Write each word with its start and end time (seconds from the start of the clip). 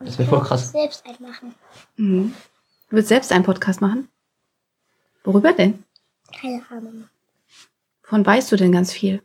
Das 0.00 0.18
wäre 0.18 0.28
voll 0.28 0.40
krass. 0.40 0.72
Selbst 0.72 1.04
einen 1.06 1.16
machen. 1.20 1.54
Mhm. 1.96 2.34
Du 2.88 2.96
willst 2.96 3.08
selbst 3.08 3.32
einen 3.32 3.44
Podcast 3.44 3.80
machen? 3.80 4.08
Worüber 5.24 5.52
denn? 5.52 5.84
Keine 6.40 6.62
Ahnung. 6.70 7.04
Von 8.02 8.24
weißt 8.24 8.50
du 8.50 8.56
denn 8.56 8.72
ganz 8.72 8.92
viel? 8.92 9.22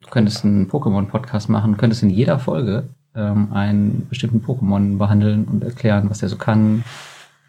Du 0.00 0.08
könntest 0.10 0.44
einen 0.44 0.68
Pokémon-Podcast 0.68 1.48
machen, 1.48 1.76
könntest 1.76 2.02
in 2.02 2.10
jeder 2.10 2.38
Folge 2.38 2.88
ähm, 3.14 3.52
einen 3.52 4.08
bestimmten 4.08 4.44
Pokémon 4.44 4.98
behandeln 4.98 5.44
und 5.44 5.62
erklären, 5.62 6.10
was 6.10 6.18
der 6.18 6.28
so 6.28 6.36
kann, 6.36 6.84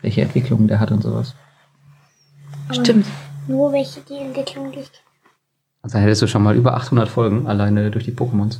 welche 0.01 0.21
Entwicklungen 0.21 0.67
der 0.67 0.79
hat 0.79 0.91
und 0.91 1.01
sowas. 1.01 1.35
Aber 2.65 2.75
Stimmt. 2.75 3.05
Nur 3.47 3.71
welche 3.71 4.01
die 4.01 4.17
Entwicklung, 4.17 4.71
ich 4.73 4.89
Also 5.81 5.93
dann 5.93 6.03
hättest 6.03 6.21
du 6.21 6.27
schon 6.27 6.43
mal 6.43 6.55
über 6.55 6.75
800 6.75 7.09
Folgen 7.09 7.47
alleine 7.47 7.89
durch 7.89 8.05
die 8.05 8.11
Pokémons. 8.11 8.59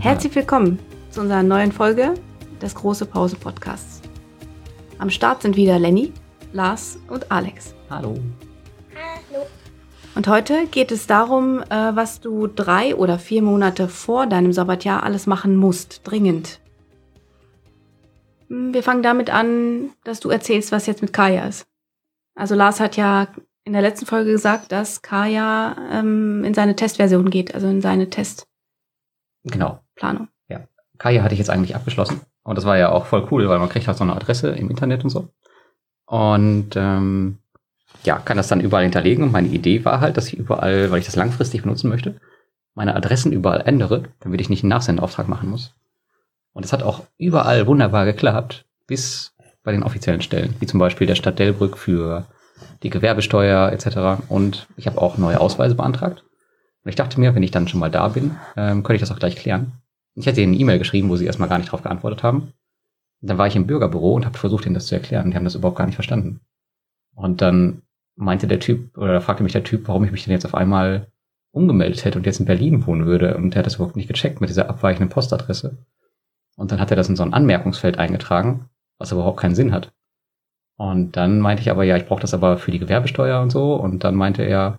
Herzlich 0.00 0.34
willkommen 0.34 0.78
zu 1.10 1.20
unserer 1.20 1.42
neuen 1.42 1.72
Folge 1.72 2.14
des 2.62 2.74
Große 2.74 3.04
Pause 3.04 3.36
Podcasts. 3.36 4.00
Am 4.96 5.10
Start 5.10 5.42
sind 5.42 5.56
wieder 5.56 5.78
Lenny, 5.78 6.14
Lars 6.54 6.98
und 7.08 7.30
Alex. 7.30 7.74
Hallo. 7.90 8.14
Hallo. 8.94 9.46
Und 10.14 10.26
heute 10.26 10.66
geht 10.68 10.90
es 10.90 11.06
darum, 11.06 11.60
äh, 11.64 11.94
was 11.94 12.22
du 12.22 12.46
drei 12.46 12.96
oder 12.96 13.18
vier 13.18 13.42
Monate 13.42 13.88
vor 13.88 14.26
deinem 14.26 14.54
Sabbatjahr 14.54 15.02
alles 15.02 15.26
machen 15.26 15.54
musst, 15.54 16.00
dringend. 16.04 16.60
Hm, 18.48 18.72
Wir 18.72 18.82
fangen 18.82 19.02
damit 19.02 19.28
an, 19.28 19.90
dass 20.04 20.20
du 20.20 20.30
erzählst, 20.30 20.72
was 20.72 20.86
jetzt 20.86 21.02
mit 21.02 21.12
Kaya 21.12 21.46
ist. 21.46 21.66
Also 22.34 22.54
Lars 22.54 22.80
hat 22.80 22.96
ja 22.96 23.28
in 23.64 23.74
der 23.74 23.82
letzten 23.82 24.06
Folge 24.06 24.30
gesagt, 24.30 24.72
dass 24.72 25.02
Kaya 25.02 25.76
ähm, 25.92 26.42
in 26.42 26.54
seine 26.54 26.74
Testversion 26.74 27.28
geht, 27.28 27.54
also 27.54 27.66
in 27.68 27.82
seine 27.82 28.08
Testplanung. 28.08 28.48
Genau. 29.44 29.80
Kaya 31.00 31.22
hatte 31.22 31.32
ich 31.32 31.38
jetzt 31.38 31.50
eigentlich 31.50 31.74
abgeschlossen. 31.74 32.20
Und 32.42 32.56
das 32.56 32.66
war 32.66 32.76
ja 32.76 32.90
auch 32.92 33.06
voll 33.06 33.26
cool, 33.30 33.48
weil 33.48 33.58
man 33.58 33.70
kriegt 33.70 33.88
halt 33.88 33.96
so 33.96 34.04
eine 34.04 34.14
Adresse 34.14 34.50
im 34.50 34.68
Internet 34.68 35.02
und 35.02 35.10
so. 35.10 35.28
Und 36.04 36.76
ähm, 36.76 37.38
ja, 38.04 38.18
kann 38.18 38.36
das 38.36 38.48
dann 38.48 38.60
überall 38.60 38.82
hinterlegen. 38.82 39.24
Und 39.24 39.32
meine 39.32 39.48
Idee 39.48 39.84
war 39.84 40.00
halt, 40.00 40.18
dass 40.18 40.28
ich 40.28 40.38
überall, 40.38 40.90
weil 40.90 40.98
ich 40.98 41.06
das 41.06 41.16
langfristig 41.16 41.62
benutzen 41.62 41.88
möchte, 41.88 42.20
meine 42.74 42.94
Adressen 42.94 43.32
überall 43.32 43.62
ändere, 43.62 44.04
damit 44.20 44.42
ich 44.42 44.50
nicht 44.50 44.62
einen 44.62 44.70
Nachsendeauftrag 44.70 45.26
machen 45.26 45.48
muss. 45.48 45.74
Und 46.52 46.66
es 46.66 46.72
hat 46.72 46.82
auch 46.82 47.04
überall 47.16 47.66
wunderbar 47.66 48.04
geklappt, 48.04 48.66
bis 48.86 49.34
bei 49.62 49.72
den 49.72 49.82
offiziellen 49.82 50.20
Stellen, 50.20 50.54
wie 50.60 50.66
zum 50.66 50.80
Beispiel 50.80 51.06
der 51.06 51.14
Stadt 51.14 51.38
Delbrück 51.38 51.78
für 51.78 52.26
die 52.82 52.90
Gewerbesteuer 52.90 53.72
etc. 53.72 54.22
Und 54.28 54.66
ich 54.76 54.86
habe 54.86 55.00
auch 55.00 55.16
neue 55.16 55.40
Ausweise 55.40 55.74
beantragt. 55.74 56.24
Und 56.84 56.88
ich 56.88 56.96
dachte 56.96 57.18
mir, 57.20 57.34
wenn 57.34 57.42
ich 57.42 57.50
dann 57.50 57.68
schon 57.68 57.80
mal 57.80 57.90
da 57.90 58.08
bin, 58.08 58.36
ähm, 58.56 58.82
könnte 58.82 58.96
ich 58.96 59.00
das 59.00 59.12
auch 59.12 59.18
gleich 59.18 59.36
klären. 59.36 59.72
Ich 60.14 60.26
hatte 60.26 60.40
ihnen 60.40 60.52
eine 60.52 60.60
E-Mail 60.60 60.78
geschrieben, 60.78 61.08
wo 61.08 61.16
sie 61.16 61.26
erstmal 61.26 61.48
gar 61.48 61.58
nicht 61.58 61.68
darauf 61.68 61.82
geantwortet 61.82 62.22
haben. 62.22 62.52
Und 63.20 63.28
dann 63.28 63.38
war 63.38 63.46
ich 63.46 63.56
im 63.56 63.66
Bürgerbüro 63.66 64.14
und 64.14 64.26
habe 64.26 64.38
versucht, 64.38 64.66
ihnen 64.66 64.74
das 64.74 64.86
zu 64.86 64.94
erklären. 64.94 65.30
Die 65.30 65.36
haben 65.36 65.44
das 65.44 65.54
überhaupt 65.54 65.78
gar 65.78 65.86
nicht 65.86 65.94
verstanden. 65.94 66.40
Und 67.14 67.40
dann 67.42 67.82
meinte 68.16 68.46
der 68.46 68.60
Typ, 68.60 68.96
oder 68.96 69.20
fragte 69.20 69.42
mich 69.42 69.52
der 69.52 69.64
Typ, 69.64 69.88
warum 69.88 70.04
ich 70.04 70.12
mich 70.12 70.24
denn 70.24 70.32
jetzt 70.32 70.44
auf 70.46 70.54
einmal 70.54 71.08
umgemeldet 71.52 72.04
hätte 72.04 72.18
und 72.18 72.26
jetzt 72.26 72.40
in 72.40 72.46
Berlin 72.46 72.86
wohnen 72.86 73.06
würde. 73.06 73.36
Und 73.36 73.54
der 73.54 73.60
hat 73.60 73.66
das 73.66 73.76
überhaupt 73.76 73.96
nicht 73.96 74.08
gecheckt 74.08 74.40
mit 74.40 74.50
dieser 74.50 74.68
abweichenden 74.68 75.08
Postadresse. 75.08 75.78
Und 76.56 76.72
dann 76.72 76.80
hat 76.80 76.90
er 76.90 76.96
das 76.96 77.08
in 77.08 77.16
so 77.16 77.22
ein 77.22 77.32
Anmerkungsfeld 77.32 77.98
eingetragen, 77.98 78.68
was 78.98 79.12
überhaupt 79.12 79.40
keinen 79.40 79.54
Sinn 79.54 79.72
hat. 79.72 79.92
Und 80.76 81.16
dann 81.16 81.40
meinte 81.40 81.62
ich 81.62 81.70
aber, 81.70 81.84
ja, 81.84 81.96
ich 81.96 82.06
brauche 82.06 82.20
das 82.20 82.34
aber 82.34 82.56
für 82.56 82.70
die 82.70 82.78
Gewerbesteuer 82.78 83.40
und 83.42 83.50
so. 83.50 83.74
Und 83.74 84.04
dann 84.04 84.14
meinte 84.14 84.42
er, 84.42 84.78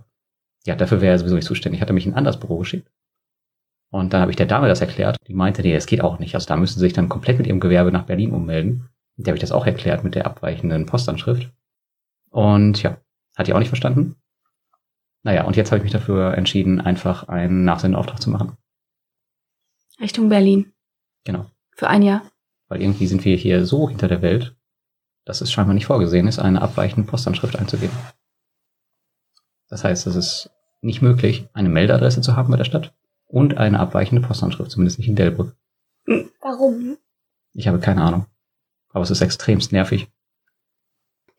ja, 0.65 0.75
dafür 0.75 1.01
wäre 1.01 1.13
er 1.13 1.19
sowieso 1.19 1.35
nicht 1.35 1.47
zuständig. 1.47 1.81
Hat 1.81 1.89
er 1.89 1.93
mich 1.93 2.05
in 2.05 2.13
ein 2.13 2.17
anderes 2.17 2.39
Büro 2.39 2.57
geschickt. 2.57 2.89
Und 3.91 4.13
dann 4.13 4.21
habe 4.21 4.31
ich 4.31 4.37
der 4.37 4.45
Dame 4.45 4.69
das 4.69 4.79
erklärt. 4.79 5.17
Die 5.27 5.33
meinte, 5.33 5.61
nee, 5.61 5.73
das 5.73 5.85
geht 5.85 6.01
auch 6.01 6.17
nicht. 6.17 6.33
Also 6.33 6.47
da 6.47 6.55
müssen 6.55 6.79
sie 6.79 6.85
sich 6.85 6.93
dann 6.93 7.09
komplett 7.09 7.37
mit 7.37 7.45
ihrem 7.45 7.59
Gewerbe 7.59 7.91
nach 7.91 8.05
Berlin 8.05 8.31
ummelden. 8.31 8.89
Und 9.17 9.27
der 9.27 9.31
habe 9.31 9.37
ich 9.37 9.41
das 9.41 9.51
auch 9.51 9.65
erklärt 9.65 10.03
mit 10.03 10.15
der 10.15 10.25
abweichenden 10.25 10.85
Postanschrift. 10.85 11.51
Und 12.29 12.81
ja, 12.81 12.97
hat 13.35 13.47
die 13.47 13.53
auch 13.53 13.59
nicht 13.59 13.67
verstanden. 13.67 14.15
Naja, 15.23 15.43
und 15.43 15.57
jetzt 15.57 15.71
habe 15.71 15.77
ich 15.77 15.83
mich 15.83 15.91
dafür 15.91 16.35
entschieden, 16.35 16.79
einfach 16.79 17.27
einen 17.27 17.65
Nachsendeauftrag 17.65 18.21
zu 18.21 18.29
machen. 18.29 18.57
Richtung 19.99 20.29
Berlin. 20.29 20.71
Genau. 21.25 21.45
Für 21.75 21.89
ein 21.89 22.01
Jahr. 22.01 22.23
Weil 22.69 22.81
irgendwie 22.81 23.07
sind 23.07 23.25
wir 23.25 23.35
hier 23.35 23.65
so 23.65 23.89
hinter 23.89 24.07
der 24.07 24.21
Welt, 24.21 24.55
dass 25.25 25.41
es 25.41 25.51
scheinbar 25.51 25.73
nicht 25.73 25.85
vorgesehen 25.85 26.27
ist, 26.27 26.39
eine 26.39 26.61
abweichende 26.61 27.07
Postanschrift 27.07 27.57
einzugeben. 27.57 27.95
Das 29.67 29.83
heißt, 29.83 30.07
es 30.07 30.15
ist 30.15 30.49
nicht 30.81 31.01
möglich, 31.01 31.47
eine 31.53 31.69
Meldeadresse 31.69 32.21
zu 32.21 32.35
haben 32.35 32.49
bei 32.49 32.57
der 32.57 32.63
Stadt 32.63 32.93
und 33.31 33.57
eine 33.57 33.79
abweichende 33.79 34.25
Postanschrift, 34.25 34.71
zumindest 34.71 34.99
nicht 34.99 35.07
in 35.07 35.15
Delbrück. 35.15 35.55
Warum? 36.41 36.97
Ich 37.53 37.67
habe 37.67 37.79
keine 37.79 38.03
Ahnung. 38.03 38.25
Aber 38.89 39.03
es 39.03 39.11
ist 39.11 39.21
extremst 39.21 39.71
nervig. 39.71 40.09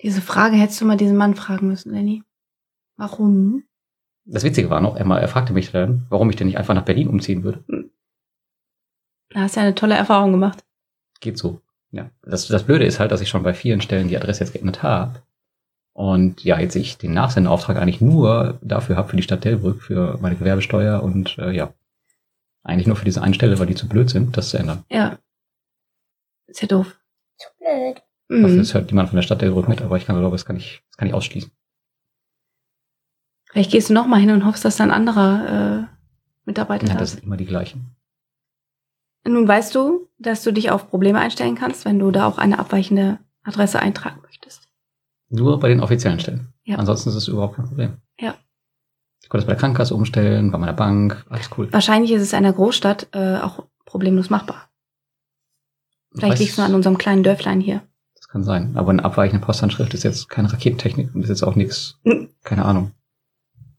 Diese 0.01 0.23
Frage 0.23 0.57
hättest 0.57 0.81
du 0.81 0.85
mal 0.85 0.97
diesen 0.97 1.17
Mann 1.17 1.35
fragen 1.35 1.69
müssen, 1.69 1.93
Lenny. 1.93 2.25
Warum? 2.97 3.65
Das 4.25 4.43
Witzige 4.43 4.71
war 4.71 4.81
noch, 4.81 4.97
er, 4.97 5.07
er 5.07 5.29
fragte 5.29 5.53
mich 5.53 5.71
dann, 5.71 6.07
warum 6.09 6.31
ich 6.31 6.37
denn 6.37 6.47
nicht 6.47 6.59
einfach 6.59 6.75
nach 6.75 6.85
Berlin 6.85 7.09
umziehen 7.09 7.45
würde. 7.45 7.63
Da 9.31 9.41
hast 9.41 9.57
du 9.57 9.61
ja 9.61 9.67
eine 9.67 9.75
tolle 9.75 9.95
Erfahrung 9.95 10.33
gemacht. 10.33 10.65
Geht 11.21 11.39
so. 11.39 11.61
Ja. 11.91 12.11
Das, 12.23 12.49
das 12.49 12.65
Blöde 12.65 12.85
ist 12.85 13.01
halt, 13.01 13.13
dass 13.13 13.21
ich 13.21 13.29
schon 13.29 13.43
bei 13.43 13.55
vielen 13.55 13.81
Stellen 13.81 14.09
die 14.09 14.17
Adresse 14.17 14.41
jetzt 14.41 14.53
geändert 14.53 14.83
habe. 14.83 15.23
Und 15.93 16.43
ja, 16.43 16.59
jetzt 16.59 16.77
ich 16.77 16.97
den 16.97 17.13
Nachsendeauftrag 17.13 17.77
eigentlich 17.77 18.01
nur 18.01 18.59
dafür 18.63 18.97
habe, 18.97 19.09
für 19.09 19.17
die 19.17 19.23
Stadt 19.23 19.45
Delbrück, 19.45 19.83
für 19.83 20.19
meine 20.23 20.37
Gewerbesteuer 20.37 21.03
und 21.03 21.37
äh, 21.39 21.51
ja, 21.51 21.75
eigentlich 22.65 22.87
nur 22.87 22.97
für 22.97 23.05
diese 23.05 23.23
eine 23.23 23.35
Stelle, 23.35 23.59
weil 23.59 23.67
die 23.67 23.75
zu 23.75 23.89
blöd 23.89 24.11
sind, 24.11 24.37
das 24.37 24.51
zu 24.51 24.59
ändern. 24.59 24.85
Ja. 24.91 25.19
Ist 26.47 26.63
ja 26.63 26.69
doof. 26.69 26.99
Zu 27.39 27.49
blöd. 27.59 28.03
Mhm. 28.29 28.61
ist 28.61 28.75
halt 28.75 28.87
niemand 28.87 29.09
von 29.11 29.17
der 29.17 29.23
Stadt 29.23 29.43
Delbrück 29.43 29.69
mit, 29.69 29.83
aber 29.83 29.97
ich 29.97 30.07
kann 30.07 30.19
glaube, 30.19 30.35
das 30.35 30.45
kann 30.45 30.57
ich, 30.57 30.83
das 30.91 30.97
kann 30.97 31.09
ich 31.09 31.15
ausschließen. 31.15 31.51
Vielleicht 33.51 33.71
gehst 33.71 33.91
du 33.91 33.95
noch 33.95 34.07
mal 34.07 34.21
hin 34.21 34.31
und 34.31 34.47
hoffst, 34.47 34.65
dass 34.65 34.77
da 34.77 34.85
ein 34.85 34.91
anderer 34.91 35.89
äh, 35.89 35.97
Mitarbeiter 36.47 36.87
Ja, 36.87 36.95
da 36.95 36.99
das 37.01 37.11
ist. 37.11 37.15
sind 37.17 37.25
immer 37.27 37.37
die 37.37 37.45
gleichen. 37.45 37.95
Nun 39.27 39.47
weißt 39.47 39.75
du, 39.75 40.09
dass 40.19 40.43
du 40.43 40.53
dich 40.53 40.71
auf 40.71 40.89
Probleme 40.89 41.19
einstellen 41.21 41.55
kannst, 41.55 41.85
wenn 41.85 41.99
du 41.99 42.11
da 42.11 42.27
auch 42.27 42.39
eine 42.39 42.59
abweichende 42.59 43.19
Adresse 43.45 43.79
eintragen 43.81 44.21
möchtest. 44.23 44.69
Nur 45.29 45.61
bei 45.61 45.69
den 45.69 45.81
offiziellen 45.81 46.19
Stellen. 46.19 46.53
Ja. 46.65 46.77
Ansonsten 46.79 47.11
ist 47.11 47.15
es 47.17 47.29
überhaupt 47.29 47.57
kein 47.57 47.67
Problem. 47.67 47.99
Konnte 49.33 49.45
es 49.45 49.47
bei 49.47 49.55
der 49.55 49.61
Krankenkasse 49.61 49.95
umstellen, 49.95 50.51
bei 50.51 50.59
meiner 50.59 50.75
Bank, 50.75 51.25
alles 51.31 51.49
cool. 51.57 51.73
Wahrscheinlich 51.73 52.13
ist 52.13 52.21
es 52.21 52.33
in 52.35 52.37
einer 52.41 52.53
Großstadt 52.53 53.09
äh, 53.13 53.37
auch 53.39 53.65
problemlos 53.87 54.29
machbar. 54.29 54.69
Vielleicht 56.15 56.39
liegt 56.39 56.51
es 56.51 56.59
nur 56.59 56.67
an 56.67 56.75
unserem 56.75 56.99
kleinen 56.99 57.23
Dörflein 57.23 57.59
hier. 57.59 57.81
Das 58.15 58.29
kann 58.29 58.45
sein. 58.45 58.77
Aber 58.77 58.91
eine 58.91 59.03
abweichende 59.03 59.43
Postanschrift 59.43 59.95
ist 59.95 60.03
jetzt 60.03 60.29
keine 60.29 60.53
Raketentechnik 60.53 61.15
und 61.15 61.23
ist 61.23 61.31
jetzt 61.31 61.45
auch 61.45 61.55
nichts, 61.57 61.99
Mhm. 62.05 62.29
keine 62.45 62.67
Ahnung, 62.67 62.91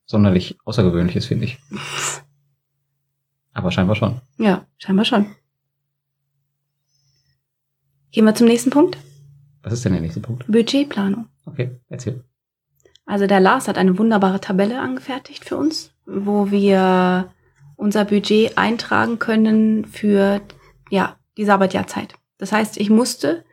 sonderlich 0.07 0.57
Außergewöhnliches, 0.65 1.27
finde 1.27 1.45
ich. 1.45 1.59
Aber 3.53 3.69
scheinbar 3.69 3.95
schon. 3.95 4.21
Ja, 4.39 4.65
scheinbar 4.79 5.05
schon. 5.05 5.27
Gehen 8.11 8.25
wir 8.25 8.33
zum 8.33 8.47
nächsten 8.47 8.71
Punkt. 8.71 8.97
Was 9.61 9.73
ist 9.73 9.85
denn 9.85 9.93
der 9.93 10.01
nächste 10.01 10.19
Punkt? 10.19 10.47
Budgetplanung. 10.47 11.27
Okay, 11.45 11.79
erzähl. 11.89 12.23
Also 13.05 13.27
der 13.27 13.39
Lars 13.39 13.67
hat 13.67 13.77
eine 13.77 13.97
wunderbare 13.97 14.39
Tabelle 14.39 14.79
angefertigt 14.79 15.45
für 15.45 15.57
uns, 15.57 15.91
wo 16.05 16.51
wir 16.51 17.31
unser 17.75 18.05
Budget 18.05 18.57
eintragen 18.57 19.19
können 19.19 19.85
für 19.85 20.41
ja, 20.89 21.17
die 21.37 21.45
Sabbatjahrzeit. 21.45 22.13
Das 22.37 22.51
heißt, 22.51 22.77
ich 22.77 22.89
musste 22.89 23.43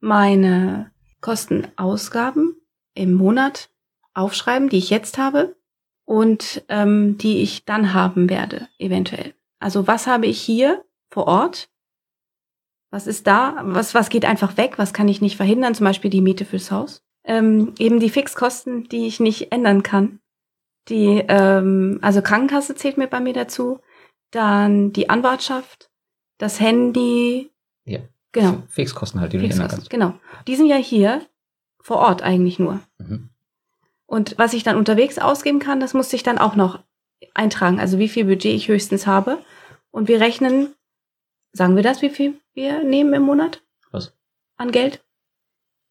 meine 0.00 0.90
Kostenausgaben 1.20 2.56
im 2.94 3.14
Monat 3.14 3.70
aufschreiben, 4.14 4.68
die 4.68 4.78
ich 4.78 4.90
jetzt 4.90 5.18
habe 5.18 5.56
und 6.04 6.62
ähm, 6.68 7.18
die 7.18 7.42
ich 7.42 7.64
dann 7.64 7.94
haben 7.94 8.30
werde, 8.30 8.68
eventuell. 8.78 9.34
Also 9.58 9.86
was 9.86 10.06
habe 10.06 10.26
ich 10.26 10.40
hier 10.40 10.84
vor 11.10 11.26
Ort, 11.26 11.68
Was 12.90 13.08
ist 13.08 13.26
da? 13.26 13.60
Was, 13.64 13.92
was 13.92 14.08
geht 14.08 14.24
einfach 14.24 14.56
weg? 14.56 14.74
Was 14.78 14.92
kann 14.92 15.08
ich 15.08 15.20
nicht 15.20 15.36
verhindern? 15.36 15.74
Zum 15.74 15.82
Beispiel 15.84 16.10
die 16.10 16.20
Miete 16.20 16.44
fürs 16.44 16.70
Haus. 16.70 17.02
Ähm, 17.24 17.74
eben 17.78 18.00
die 18.00 18.10
Fixkosten, 18.10 18.88
die 18.88 19.06
ich 19.06 19.20
nicht 19.20 19.50
ändern 19.52 19.82
kann. 19.82 20.20
Die, 20.88 21.24
ähm, 21.28 21.98
also 22.02 22.20
Krankenkasse 22.20 22.74
zählt 22.74 22.98
mir 22.98 23.06
bei 23.06 23.20
mir 23.20 23.32
dazu. 23.32 23.80
Dann 24.30 24.92
die 24.92 25.08
Anwartschaft, 25.08 25.90
das 26.38 26.60
Handy. 26.60 27.50
Ja. 27.84 28.00
Genau. 28.32 28.62
Fixkosten 28.68 29.20
halt, 29.20 29.32
die 29.32 29.36
du 29.38 29.42
nicht 29.44 29.52
ändern 29.52 29.70
Fixkosten, 29.70 29.98
kannst. 30.00 30.20
genau. 30.20 30.42
Die 30.46 30.56
sind 30.56 30.66
ja 30.66 30.76
hier 30.76 31.22
vor 31.80 31.98
Ort 31.98 32.22
eigentlich 32.22 32.58
nur. 32.58 32.80
Mhm. 32.98 33.30
Und 34.06 34.36
was 34.38 34.52
ich 34.52 34.62
dann 34.62 34.76
unterwegs 34.76 35.18
ausgeben 35.18 35.60
kann, 35.60 35.80
das 35.80 35.94
musste 35.94 36.16
ich 36.16 36.22
dann 36.22 36.38
auch 36.38 36.56
noch 36.56 36.80
eintragen. 37.32 37.80
Also 37.80 37.98
wie 37.98 38.08
viel 38.08 38.24
Budget 38.24 38.54
ich 38.54 38.68
höchstens 38.68 39.06
habe. 39.06 39.38
Und 39.90 40.08
wir 40.08 40.20
rechnen, 40.20 40.74
sagen 41.52 41.76
wir 41.76 41.82
das, 41.82 42.02
wie 42.02 42.10
viel 42.10 42.40
wir 42.52 42.82
nehmen 42.82 43.14
im 43.14 43.22
Monat 43.22 43.62
Was? 43.92 44.12
an 44.56 44.72
Geld? 44.72 45.03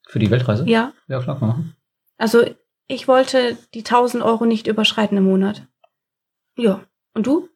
Für 0.07 0.19
die 0.19 0.29
Weltreise? 0.31 0.67
Ja. 0.67 0.93
Ja, 1.07 1.21
klar, 1.21 1.39
kann 1.39 1.47
man 1.47 1.57
machen. 1.57 1.75
Also 2.17 2.45
ich 2.87 3.07
wollte 3.07 3.57
die 3.73 3.79
1000 3.79 4.23
Euro 4.23 4.45
nicht 4.45 4.67
überschreiten 4.67 5.17
im 5.17 5.23
Monat. 5.25 5.65
Ja. 6.57 6.83
Und 7.13 7.25
du? 7.27 7.49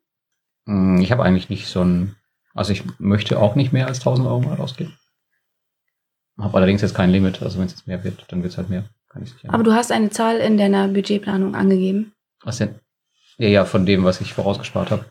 Mm, 0.65 0.99
Ich 1.01 1.11
habe 1.11 1.23
eigentlich 1.23 1.49
nicht 1.49 1.67
so 1.67 1.83
ein, 1.83 2.15
also 2.53 2.71
ich 2.71 2.83
möchte 2.99 3.39
auch 3.39 3.55
nicht 3.55 3.73
mehr 3.73 3.87
als 3.87 3.99
1000 3.99 4.27
Euro 4.27 4.41
mal 4.41 4.59
ausgeben. 4.59 4.97
Habe 6.39 6.57
allerdings 6.57 6.81
jetzt 6.81 6.93
kein 6.95 7.09
Limit, 7.09 7.41
also 7.41 7.57
wenn 7.57 7.65
es 7.65 7.71
jetzt 7.73 7.87
mehr 7.87 8.03
wird, 8.03 8.25
dann 8.31 8.43
wird 8.43 8.51
es 8.53 8.57
halt 8.57 8.69
mehr. 8.69 8.85
Kann 9.09 9.23
ich 9.23 9.31
sicher. 9.31 9.51
Aber 9.53 9.63
du 9.63 9.73
hast 9.73 9.91
eine 9.91 10.09
Zahl 10.11 10.37
in 10.37 10.57
deiner 10.57 10.87
Budgetplanung 10.87 11.55
angegeben. 11.55 12.13
Was 12.43 12.57
denn? 12.57 12.79
Ja, 13.37 13.47
ja, 13.47 13.65
von 13.65 13.85
dem, 13.85 14.03
was 14.03 14.21
ich 14.21 14.33
vorausgespart 14.33 14.91
habe. 14.91 15.05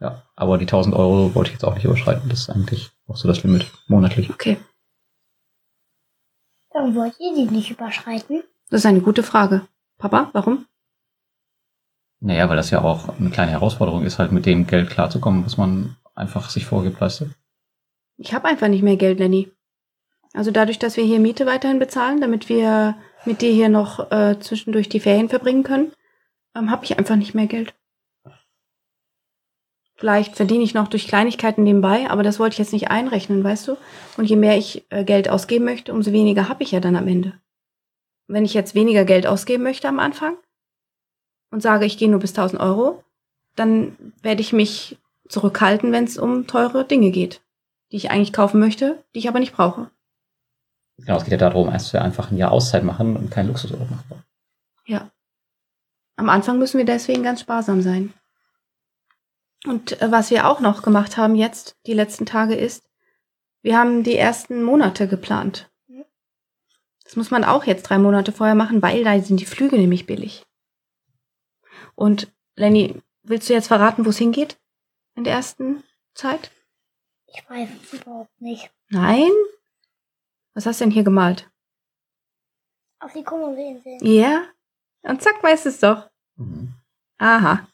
Ja, 0.00 0.22
aber 0.36 0.58
die 0.58 0.64
1000 0.66 0.94
Euro 0.94 1.34
wollte 1.34 1.48
ich 1.50 1.54
jetzt 1.54 1.64
auch 1.64 1.74
nicht 1.74 1.84
überschreiten. 1.84 2.28
Das 2.28 2.40
ist 2.40 2.50
eigentlich 2.50 2.90
auch 3.08 3.16
so 3.16 3.26
das 3.28 3.42
Limit, 3.42 3.66
monatlich. 3.88 4.30
Okay. 4.30 4.56
Warum 6.78 6.94
wollt 6.94 7.18
ihr 7.18 7.34
die 7.34 7.52
nicht 7.52 7.72
überschreiten? 7.72 8.44
Das 8.70 8.82
ist 8.82 8.86
eine 8.86 9.00
gute 9.00 9.24
Frage. 9.24 9.66
Papa, 9.98 10.30
warum? 10.32 10.66
Naja, 12.20 12.48
weil 12.48 12.56
das 12.56 12.70
ja 12.70 12.82
auch 12.82 13.18
eine 13.18 13.30
kleine 13.30 13.50
Herausforderung 13.50 14.04
ist, 14.04 14.20
halt 14.20 14.30
mit 14.30 14.46
dem 14.46 14.64
Geld 14.64 14.88
klarzukommen, 14.88 15.44
was 15.44 15.56
man 15.56 15.96
einfach 16.14 16.50
sich 16.50 16.66
vorgibt, 16.66 17.00
weißt 17.00 17.22
du? 17.22 17.30
Ich 18.16 18.32
habe 18.32 18.46
einfach 18.46 18.68
nicht 18.68 18.84
mehr 18.84 18.96
Geld, 18.96 19.18
Lenny. 19.18 19.50
Also 20.32 20.52
dadurch, 20.52 20.78
dass 20.78 20.96
wir 20.96 21.02
hier 21.02 21.18
Miete 21.18 21.46
weiterhin 21.46 21.80
bezahlen, 21.80 22.20
damit 22.20 22.48
wir 22.48 22.94
mit 23.24 23.42
dir 23.42 23.50
hier 23.50 23.68
noch 23.68 24.12
äh, 24.12 24.38
zwischendurch 24.38 24.88
die 24.88 25.00
Ferien 25.00 25.28
verbringen 25.28 25.64
können, 25.64 25.90
ähm, 26.54 26.70
habe 26.70 26.84
ich 26.84 26.96
einfach 26.96 27.16
nicht 27.16 27.34
mehr 27.34 27.48
Geld. 27.48 27.74
Vielleicht 29.98 30.36
verdiene 30.36 30.62
ich 30.62 30.74
noch 30.74 30.86
durch 30.86 31.08
Kleinigkeiten 31.08 31.64
nebenbei, 31.64 32.08
aber 32.08 32.22
das 32.22 32.38
wollte 32.38 32.54
ich 32.54 32.58
jetzt 32.58 32.72
nicht 32.72 32.88
einrechnen, 32.88 33.42
weißt 33.42 33.66
du? 33.66 33.76
Und 34.16 34.26
je 34.26 34.36
mehr 34.36 34.56
ich 34.56 34.86
äh, 34.90 35.02
Geld 35.02 35.28
ausgeben 35.28 35.64
möchte, 35.64 35.92
umso 35.92 36.12
weniger 36.12 36.48
habe 36.48 36.62
ich 36.62 36.70
ja 36.70 36.78
dann 36.78 36.94
am 36.94 37.08
Ende. 37.08 37.34
Wenn 38.28 38.44
ich 38.44 38.54
jetzt 38.54 38.76
weniger 38.76 39.04
Geld 39.04 39.26
ausgeben 39.26 39.64
möchte 39.64 39.88
am 39.88 39.98
Anfang 39.98 40.36
und 41.50 41.62
sage, 41.62 41.84
ich 41.84 41.98
gehe 41.98 42.08
nur 42.08 42.20
bis 42.20 42.30
1000 42.30 42.62
Euro, 42.62 43.02
dann 43.56 43.96
werde 44.22 44.40
ich 44.40 44.52
mich 44.52 44.98
zurückhalten, 45.28 45.90
wenn 45.90 46.04
es 46.04 46.16
um 46.16 46.46
teure 46.46 46.84
Dinge 46.84 47.10
geht, 47.10 47.40
die 47.90 47.96
ich 47.96 48.12
eigentlich 48.12 48.32
kaufen 48.32 48.60
möchte, 48.60 49.02
die 49.16 49.18
ich 49.18 49.28
aber 49.28 49.40
nicht 49.40 49.52
brauche. 49.52 49.90
Genau, 50.98 51.16
es 51.16 51.24
geht 51.24 51.32
ja 51.32 51.38
darum, 51.38 51.70
erst 51.70 51.92
einfach 51.96 52.30
ein 52.30 52.36
Jahr 52.36 52.52
Auszeit 52.52 52.84
machen 52.84 53.16
und 53.16 53.32
keinen 53.32 53.48
Luxusurlaub 53.48 53.90
machen. 53.90 54.22
Ja. 54.86 55.10
Am 56.14 56.28
Anfang 56.28 56.60
müssen 56.60 56.78
wir 56.78 56.84
deswegen 56.84 57.24
ganz 57.24 57.40
sparsam 57.40 57.82
sein. 57.82 58.14
Und 59.66 60.00
äh, 60.00 60.10
was 60.10 60.30
wir 60.30 60.48
auch 60.48 60.60
noch 60.60 60.82
gemacht 60.82 61.16
haben 61.16 61.34
jetzt, 61.34 61.76
die 61.86 61.94
letzten 61.94 62.26
Tage, 62.26 62.54
ist, 62.54 62.88
wir 63.62 63.76
haben 63.76 64.04
die 64.04 64.16
ersten 64.16 64.62
Monate 64.62 65.08
geplant. 65.08 65.70
Das 67.04 67.16
muss 67.16 67.30
man 67.30 67.42
auch 67.42 67.64
jetzt 67.64 67.84
drei 67.84 67.96
Monate 67.96 68.32
vorher 68.32 68.54
machen, 68.54 68.82
weil 68.82 69.02
da 69.02 69.18
sind 69.18 69.40
die 69.40 69.46
Flüge 69.46 69.78
nämlich 69.78 70.04
billig. 70.04 70.44
Und 71.94 72.30
Lenny, 72.54 73.00
willst 73.22 73.48
du 73.48 73.54
jetzt 73.54 73.68
verraten, 73.68 74.04
wo 74.04 74.10
es 74.10 74.18
hingeht 74.18 74.58
in 75.14 75.24
der 75.24 75.32
ersten 75.32 75.82
Zeit? 76.14 76.50
Ich 77.26 77.48
weiß 77.48 77.70
es 77.82 77.94
überhaupt 77.94 78.38
nicht. 78.40 78.70
Nein? 78.90 79.30
Was 80.52 80.66
hast 80.66 80.80
du 80.80 80.84
denn 80.84 80.92
hier 80.92 81.02
gemalt? 81.02 81.50
Auf 83.00 83.14
die 83.14 83.24
Komodo-Inseln. 83.24 84.04
Ja? 84.04 84.44
Und 85.02 85.22
zack, 85.22 85.42
weißt 85.42 85.64
du 85.64 85.68
es 85.70 85.80
doch. 85.80 86.10
Mhm. 86.36 86.74
Aha. 87.16 87.66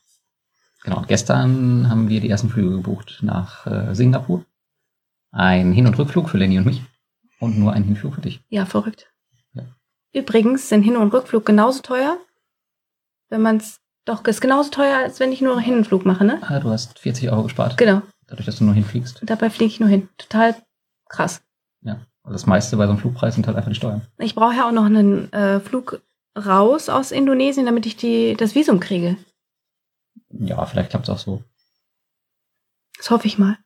Genau, 0.85 0.99
und 0.99 1.09
gestern 1.09 1.89
haben 1.89 2.09
wir 2.09 2.21
die 2.21 2.29
ersten 2.29 2.51
Flüge 2.51 2.71
gebucht 2.71 3.21
nach 3.23 3.67
äh, 3.67 3.95
Singapur. 3.95 4.45
Ein 5.33 5.73
Hin- 5.73 5.87
und 5.87 5.99
Rückflug 5.99 6.29
für 6.29 6.39
Lenny 6.39 6.59
und 6.59 6.67
mich. 6.67 6.83
Und 7.41 7.59
nur 7.59 7.73
ein 7.73 7.85
Hinflug 7.85 8.15
für 8.15 8.21
dich. 8.21 8.43
Ja, 8.51 8.67
verrückt. 8.67 9.11
Ja. 9.55 9.65
Übrigens 10.13 10.69
sind 10.69 10.83
Hin- 10.83 10.97
und 10.97 11.13
Rückflug 11.13 11.45
genauso 11.45 11.83
teuer. 11.83 12.19
Wenn 13.31 13.43
man 13.43 13.57
es 13.57 13.81
doch 14.05 14.25
ist 14.27 14.43
genauso 14.43 14.71
teuer, 14.71 14.99
als 14.99 15.19
wenn 15.21 15.33
ich 15.33 15.41
nur 15.41 15.57
einen 15.57 15.65
Hinflug 15.65 16.05
mache, 16.05 16.25
ne? 16.25 16.39
Ah, 16.43 16.61
du 16.61 16.69
hast 16.69 16.99
40 16.99 17.31
Euro 17.31 17.45
gespart. 17.45 17.79
Genau. 17.79 18.03
Dadurch, 18.27 18.45
dass 18.45 18.59
du 18.59 18.65
nur 18.65 18.75
hinfliegst. 18.75 19.23
Und 19.23 19.31
dabei 19.31 19.49
fliege 19.49 19.73
ich 19.73 19.81
nur 19.81 19.89
hin. 19.89 20.11
Total 20.19 20.55
krass. 21.09 21.43
Ja. 21.81 22.01
Und 22.23 22.33
das 22.33 22.45
meiste 22.45 22.77
bei 22.77 22.85
so 22.85 22.91
einem 22.91 23.01
Flugpreis 23.01 23.35
sind 23.35 23.47
halt 23.47 23.57
einfach 23.57 23.71
die 23.71 23.77
Steuern. 23.77 24.03
Ich 24.19 24.35
brauche 24.35 24.55
ja 24.55 24.69
auch 24.69 24.73
noch 24.73 24.85
einen 24.85 25.33
äh, 25.33 25.61
Flug 25.61 26.03
raus 26.37 26.91
aus 26.91 27.11
Indonesien, 27.11 27.65
damit 27.65 27.87
ich 27.87 27.97
die, 27.97 28.35
das 28.35 28.55
Visum 28.55 28.81
kriege. 28.81 29.17
Ja, 30.31 30.65
vielleicht 30.67 30.91
klappt 30.91 31.09
es 31.09 31.15
auch 31.15 31.19
so. 31.19 31.43
Das 32.97 33.11
hoffe 33.11 33.27
ich 33.27 33.39
mal. 33.39 33.59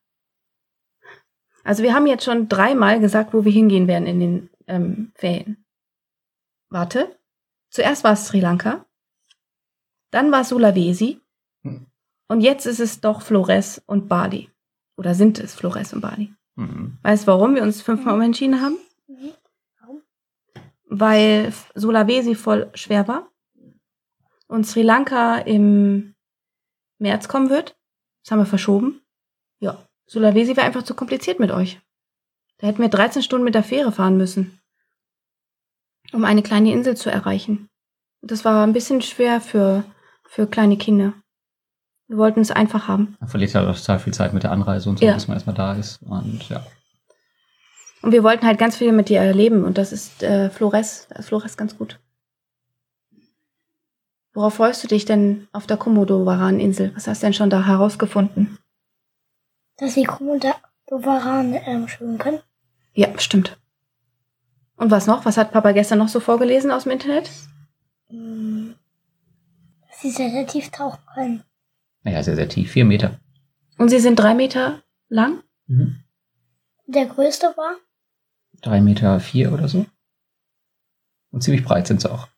Also 1.64 1.82
wir 1.82 1.94
haben 1.94 2.06
jetzt 2.06 2.24
schon 2.24 2.48
dreimal 2.48 3.00
gesagt, 3.00 3.34
wo 3.34 3.44
wir 3.44 3.52
hingehen 3.52 3.86
werden 3.88 4.06
in 4.06 4.20
den 4.20 4.50
ähm, 4.66 5.12
Ferien. 5.14 5.64
Warte. 6.70 7.18
Zuerst 7.70 8.04
war 8.04 8.14
es 8.14 8.26
Sri 8.26 8.40
Lanka. 8.40 8.86
Dann 10.10 10.32
war 10.32 10.40
es 10.40 10.48
Sulawesi. 10.48 11.20
Hm. 11.62 11.86
Und 12.28 12.40
jetzt 12.40 12.66
ist 12.66 12.80
es 12.80 13.00
doch 13.00 13.22
Flores 13.22 13.82
und 13.86 14.08
Bali. 14.08 14.50
Oder 14.96 15.14
sind 15.14 15.38
es 15.38 15.54
Flores 15.54 15.92
und 15.92 16.00
Bali? 16.00 16.34
Mhm. 16.56 16.98
Weißt 17.02 17.24
du, 17.24 17.26
warum 17.28 17.54
wir 17.54 17.62
uns 17.62 17.82
fünfmal 17.82 18.14
umentschieden 18.14 18.60
haben? 18.60 18.78
Mhm. 19.06 19.32
Warum? 19.80 20.02
Weil 20.86 21.52
Sulawesi 21.74 22.34
voll 22.34 22.70
schwer 22.74 23.06
war. 23.06 23.30
Und 24.48 24.66
Sri 24.66 24.82
Lanka 24.82 25.38
im 25.38 26.14
März 26.98 27.28
kommen 27.28 27.50
wird. 27.50 27.76
Das 28.24 28.32
haben 28.32 28.38
wir 28.40 28.46
verschoben. 28.46 29.00
Ja. 29.60 29.78
Sulawesi 30.06 30.56
wäre 30.56 30.66
einfach 30.66 30.82
zu 30.82 30.94
kompliziert 30.94 31.38
mit 31.40 31.50
euch. 31.50 31.80
Da 32.58 32.66
hätten 32.66 32.82
wir 32.82 32.88
13 32.88 33.22
Stunden 33.22 33.44
mit 33.44 33.54
der 33.54 33.62
Fähre 33.62 33.92
fahren 33.92 34.16
müssen. 34.16 34.58
Um 36.12 36.24
eine 36.24 36.42
kleine 36.42 36.72
Insel 36.72 36.96
zu 36.96 37.10
erreichen. 37.10 37.68
Das 38.22 38.44
war 38.44 38.64
ein 38.66 38.72
bisschen 38.72 39.02
schwer 39.02 39.40
für, 39.40 39.84
für 40.26 40.46
kleine 40.46 40.76
Kinder. 40.76 41.12
Wir 42.08 42.16
wollten 42.16 42.40
es 42.40 42.50
einfach 42.50 42.88
haben. 42.88 43.16
Man 43.20 43.28
verliert 43.28 43.52
ja 43.52 43.68
auch 43.68 43.76
total 43.76 43.98
viel 44.00 44.14
Zeit 44.14 44.32
mit 44.32 44.42
der 44.42 44.50
Anreise 44.52 44.88
und 44.88 44.98
so, 44.98 45.04
Ja. 45.04 45.14
bis 45.14 45.28
man 45.28 45.36
erstmal 45.36 45.54
da 45.54 45.74
ist. 45.74 46.00
Und 46.02 46.48
ja. 46.48 46.66
Und 48.00 48.12
wir 48.12 48.22
wollten 48.22 48.46
halt 48.46 48.58
ganz 48.58 48.76
viel 48.76 48.92
mit 48.92 49.08
dir 49.10 49.20
erleben. 49.20 49.64
Und 49.64 49.76
das 49.76 49.92
ist 49.92 50.22
äh, 50.22 50.48
Flores. 50.50 51.06
Da 51.10 51.16
ist 51.16 51.28
Flores 51.28 51.56
ganz 51.56 51.76
gut. 51.76 52.00
Worauf 54.38 54.54
freust 54.54 54.84
du 54.84 54.86
dich 54.86 55.04
denn 55.04 55.48
auf 55.50 55.66
der 55.66 55.76
Komodo-Varan-Insel? 55.76 56.94
Was 56.94 57.08
hast 57.08 57.22
du 57.22 57.26
denn 57.26 57.34
schon 57.34 57.50
da 57.50 57.66
herausgefunden? 57.66 58.56
Dass 59.78 59.96
wir 59.96 60.06
Komodo-Varan 60.06 61.54
ähm, 61.54 61.88
schwimmen 61.88 62.18
können. 62.18 62.38
Ja, 62.92 63.08
stimmt. 63.18 63.58
Und 64.76 64.92
was 64.92 65.08
noch? 65.08 65.24
Was 65.24 65.38
hat 65.38 65.50
Papa 65.50 65.72
gestern 65.72 65.98
noch 65.98 66.06
so 66.06 66.20
vorgelesen 66.20 66.70
aus 66.70 66.84
dem 66.84 66.92
Internet? 66.92 67.28
Mhm. 68.10 68.76
Dass 69.88 70.02
sie 70.02 70.12
sehr, 70.12 70.30
sehr 70.30 70.46
tief 70.46 70.70
tauchen 70.70 71.00
können. 71.12 71.42
Naja, 72.04 72.22
sehr, 72.22 72.36
sehr 72.36 72.48
tief. 72.48 72.70
Vier 72.70 72.84
Meter. 72.84 73.18
Und 73.76 73.88
sie 73.88 73.98
sind 73.98 74.20
drei 74.20 74.34
Meter 74.34 74.84
lang? 75.08 75.42
Mhm. 75.66 76.04
Der 76.86 77.06
größte 77.06 77.54
war 77.56 77.74
Drei 78.62 78.80
Meter 78.80 79.18
vier 79.18 79.52
oder 79.52 79.66
so. 79.66 79.84
Und 81.32 81.42
ziemlich 81.42 81.64
breit 81.64 81.88
sind 81.88 82.00
sie 82.00 82.12
auch. 82.12 82.28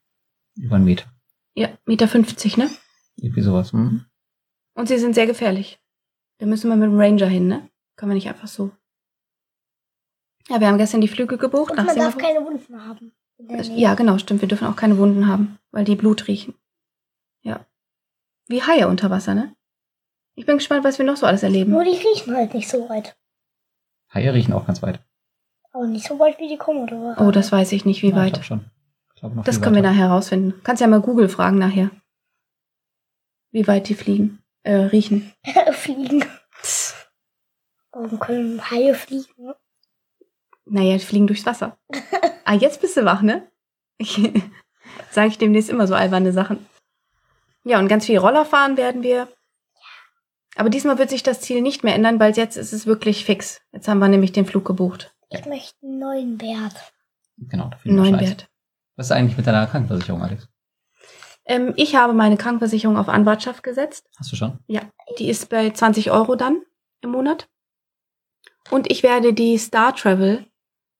Über 0.56 0.76
einen 0.76 0.86
Meter. 0.86 1.09
Ja, 1.54 1.68
Meter 1.84 2.08
50, 2.08 2.56
ne? 2.56 2.70
Irgendwie 3.16 3.42
sowas. 3.42 3.72
Mhm. 3.72 4.06
Und 4.74 4.88
sie 4.88 4.98
sind 4.98 5.14
sehr 5.14 5.26
gefährlich. 5.26 5.78
Da 6.38 6.46
müssen 6.46 6.68
wir 6.70 6.76
mit 6.76 6.86
dem 6.88 6.98
Ranger 6.98 7.26
hin, 7.26 7.48
ne? 7.48 7.68
Können 7.96 8.10
wir 8.10 8.14
nicht 8.14 8.28
einfach 8.28 8.48
so. 8.48 8.70
Ja, 10.48 10.60
wir 10.60 10.68
haben 10.68 10.78
gestern 10.78 11.00
die 11.00 11.08
Flüge 11.08 11.36
gebucht 11.38 11.70
und 11.72 11.76
man 11.76 11.86
darf 11.86 12.14
Singapur. 12.14 12.22
keine 12.22 12.44
Wunden 12.44 12.82
haben. 12.84 13.12
Ja, 13.76 13.94
genau, 13.94 14.18
stimmt. 14.18 14.40
Wir 14.40 14.48
dürfen 14.48 14.66
auch 14.66 14.76
keine 14.76 14.98
Wunden 14.98 15.26
haben, 15.26 15.58
weil 15.70 15.84
die 15.84 15.96
Blut 15.96 16.28
riechen. 16.28 16.54
Ja. 17.42 17.64
Wie 18.48 18.62
Haie 18.62 18.88
unter 18.88 19.10
Wasser, 19.10 19.34
ne? 19.34 19.54
Ich 20.34 20.46
bin 20.46 20.56
gespannt, 20.58 20.84
was 20.84 20.98
wir 20.98 21.04
noch 21.06 21.16
so 21.16 21.26
alles 21.26 21.42
erleben. 21.42 21.72
Nur 21.72 21.84
die 21.84 21.90
riechen 21.90 22.34
halt 22.34 22.54
nicht 22.54 22.68
so 22.68 22.88
weit. 22.88 23.16
Haie 24.12 24.32
riechen 24.32 24.52
auch 24.54 24.66
ganz 24.66 24.82
weit. 24.82 25.00
Aber 25.72 25.86
nicht 25.86 26.06
so 26.06 26.18
weit 26.18 26.38
wie 26.38 26.48
die 26.48 26.56
Komodo-Varan. 26.56 27.26
Oh, 27.26 27.30
das 27.30 27.52
weiß 27.52 27.72
ich 27.72 27.84
nicht, 27.84 28.02
wie 28.02 28.08
Ja, 28.08 28.12
Ich 28.16 28.18
weit. 28.18 28.32
glaube 28.34 28.44
schon. 28.44 28.64
Noch 29.22 29.44
Das 29.44 29.60
können 29.60 29.76
wir 29.76 29.82
weiter. 29.82 29.92
nachher 29.92 30.08
herausfinden. 30.08 30.60
Kannst 30.64 30.80
ja 30.80 30.86
mal 30.86 31.00
Google 31.00 31.28
fragen 31.28 31.58
nachher. 31.58 31.90
Wie 33.52 33.66
weit 33.66 33.88
die 33.88 33.94
fliegen, 33.94 34.42
äh, 34.62 34.74
riechen. 34.74 35.32
fliegen. 35.72 36.24
Warum 37.92 38.20
können 38.20 38.70
Haie 38.70 38.94
fliegen? 38.94 39.52
Naja, 40.64 40.94
die 40.96 41.04
fliegen 41.04 41.26
durchs 41.26 41.46
Wasser. 41.46 41.76
ah, 42.44 42.54
jetzt 42.54 42.80
bist 42.80 42.96
du 42.96 43.04
wach, 43.04 43.22
ne? 43.22 43.50
Sage 45.10 45.28
ich 45.28 45.38
demnächst 45.38 45.68
immer 45.68 45.86
so 45.86 45.94
alberne 45.94 46.32
Sachen. 46.32 46.64
Ja, 47.64 47.78
und 47.78 47.88
ganz 47.88 48.06
viel 48.06 48.18
Roller 48.18 48.44
fahren 48.44 48.76
werden 48.76 49.02
wir. 49.02 49.28
Aber 50.56 50.70
diesmal 50.70 50.98
wird 50.98 51.10
sich 51.10 51.22
das 51.22 51.40
Ziel 51.40 51.60
nicht 51.62 51.84
mehr 51.84 51.94
ändern, 51.94 52.20
weil 52.20 52.32
jetzt 52.36 52.56
ist 52.56 52.72
es 52.72 52.86
wirklich 52.86 53.24
fix. 53.24 53.60
Jetzt 53.72 53.88
haben 53.88 53.98
wir 53.98 54.08
nämlich 54.08 54.32
den 54.32 54.46
Flug 54.46 54.64
gebucht. 54.64 55.14
Ich 55.28 55.44
möchte 55.46 55.74
einen 55.82 55.98
neuen 55.98 56.38
Bert. 56.38 56.92
Genau, 57.36 57.68
da 57.68 57.76
Einen 57.84 57.84
wir 57.84 57.92
neuen 57.92 58.18
Scheiß. 58.18 58.36
Was 59.00 59.06
ist 59.06 59.12
eigentlich 59.12 59.38
mit 59.38 59.46
deiner 59.46 59.66
Krankenversicherung, 59.66 60.20
Alex? 60.22 60.46
Ähm, 61.46 61.72
ich 61.76 61.96
habe 61.96 62.12
meine 62.12 62.36
Krankenversicherung 62.36 62.98
auf 62.98 63.08
Anwartschaft 63.08 63.62
gesetzt. 63.62 64.06
Hast 64.18 64.30
du 64.30 64.36
schon? 64.36 64.58
Ja, 64.66 64.82
die 65.18 65.30
ist 65.30 65.48
bei 65.48 65.70
20 65.70 66.10
Euro 66.10 66.36
dann 66.36 66.60
im 67.00 67.12
Monat. 67.12 67.48
Und 68.70 68.90
ich 68.90 69.02
werde 69.02 69.32
die 69.32 69.56
Star 69.56 69.94
Travel, 69.94 70.44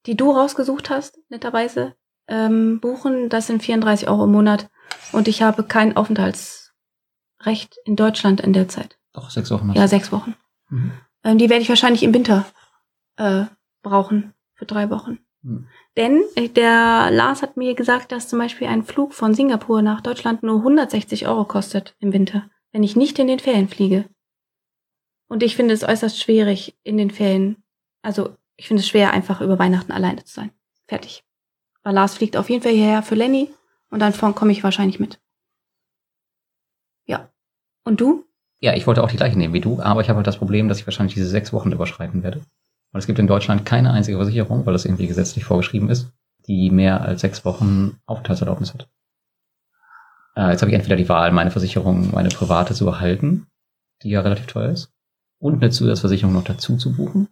die 0.07 0.17
du 0.17 0.31
rausgesucht 0.31 0.89
hast, 0.89 1.19
netterweise, 1.29 1.93
ähm, 2.27 2.79
buchen. 2.79 3.29
Das 3.29 3.45
sind 3.45 3.61
34 3.61 4.09
Euro 4.09 4.23
im 4.23 4.31
Monat. 4.31 4.71
Und 5.11 5.27
ich 5.27 5.43
habe 5.43 5.63
kein 5.63 5.95
Aufenthaltsrecht 5.95 7.77
in 7.85 7.95
Deutschland 7.95 8.41
in 8.41 8.53
der 8.53 8.67
Zeit. 8.67 8.97
Doch, 9.13 9.29
sechs 9.29 9.51
Wochen. 9.51 9.73
Ja, 9.73 9.87
sechs 9.87 10.11
Wochen. 10.11 10.33
Mhm. 10.69 10.91
Ähm, 11.23 11.37
die 11.37 11.51
werde 11.51 11.61
ich 11.61 11.69
wahrscheinlich 11.69 12.01
im 12.01 12.15
Winter 12.15 12.47
äh, 13.17 13.43
brauchen 13.83 14.33
für 14.55 14.65
drei 14.65 14.89
Wochen. 14.89 15.19
Hm. 15.43 15.67
Denn 15.97 16.23
äh, 16.35 16.49
der 16.49 17.09
Lars 17.11 17.41
hat 17.41 17.57
mir 17.57 17.75
gesagt, 17.75 18.11
dass 18.11 18.27
zum 18.27 18.39
Beispiel 18.39 18.67
ein 18.67 18.83
Flug 18.83 19.13
von 19.13 19.33
Singapur 19.33 19.81
nach 19.81 20.01
Deutschland 20.01 20.43
nur 20.43 20.57
160 20.57 21.27
Euro 21.27 21.45
kostet 21.45 21.95
im 21.99 22.13
Winter, 22.13 22.49
wenn 22.71 22.83
ich 22.83 22.95
nicht 22.95 23.17
in 23.19 23.27
den 23.27 23.39
Ferien 23.39 23.67
fliege. 23.67 24.05
Und 25.27 25.43
ich 25.43 25.55
finde 25.55 25.73
es 25.73 25.83
äußerst 25.83 26.19
schwierig 26.19 26.77
in 26.83 26.97
den 26.97 27.11
Ferien. 27.11 27.63
Also 28.01 28.35
ich 28.57 28.67
finde 28.67 28.81
es 28.81 28.87
schwer, 28.87 29.11
einfach 29.11 29.41
über 29.41 29.57
Weihnachten 29.57 29.91
alleine 29.91 30.23
zu 30.23 30.33
sein. 30.33 30.51
Fertig. 30.87 31.23
Weil 31.83 31.95
Lars 31.95 32.15
fliegt 32.15 32.37
auf 32.37 32.49
jeden 32.49 32.61
Fall 32.61 32.73
hierher 32.73 33.01
für 33.01 33.15
Lenny 33.15 33.49
und 33.89 33.99
dann 33.99 34.13
komme 34.35 34.51
ich 34.51 34.63
wahrscheinlich 34.63 34.99
mit. 34.99 35.19
Ja. 37.05 37.29
Und 37.83 38.01
du? 38.01 38.25
Ja, 38.59 38.75
ich 38.75 38.85
wollte 38.85 39.03
auch 39.03 39.09
die 39.09 39.17
gleiche 39.17 39.37
nehmen 39.37 39.53
wie 39.53 39.61
du, 39.61 39.81
aber 39.81 40.01
ich 40.01 40.09
habe 40.09 40.17
halt 40.17 40.27
das 40.27 40.37
Problem, 40.37 40.67
dass 40.67 40.79
ich 40.79 40.85
wahrscheinlich 40.85 41.15
diese 41.15 41.27
sechs 41.27 41.51
Wochen 41.51 41.71
überschreiten 41.71 42.21
werde. 42.21 42.41
Und 42.91 42.99
es 42.99 43.07
gibt 43.07 43.19
in 43.19 43.27
Deutschland 43.27 43.65
keine 43.65 43.91
einzige 43.91 44.17
Versicherung, 44.17 44.65
weil 44.65 44.73
das 44.73 44.85
irgendwie 44.85 45.07
gesetzlich 45.07 45.45
vorgeschrieben 45.45 45.89
ist, 45.89 46.11
die 46.47 46.69
mehr 46.69 47.01
als 47.01 47.21
sechs 47.21 47.45
Wochen 47.45 47.99
Aufenthaltserlaubnis 48.05 48.73
hat. 48.73 48.89
Äh, 50.35 50.51
jetzt 50.51 50.61
habe 50.61 50.71
ich 50.71 50.75
entweder 50.75 50.95
die 50.95 51.09
Wahl, 51.09 51.31
meine 51.31 51.51
Versicherung, 51.51 52.11
meine 52.11 52.29
private 52.29 52.73
zu 52.73 52.85
behalten, 52.85 53.47
die 54.03 54.09
ja 54.09 54.21
relativ 54.21 54.47
teuer 54.47 54.69
ist, 54.69 54.93
und 55.39 55.61
eine 55.61 55.71
Zusatzversicherung 55.71 56.33
noch 56.33 56.43
dazu 56.43 56.77
zu 56.77 56.95
buchen. 56.95 57.29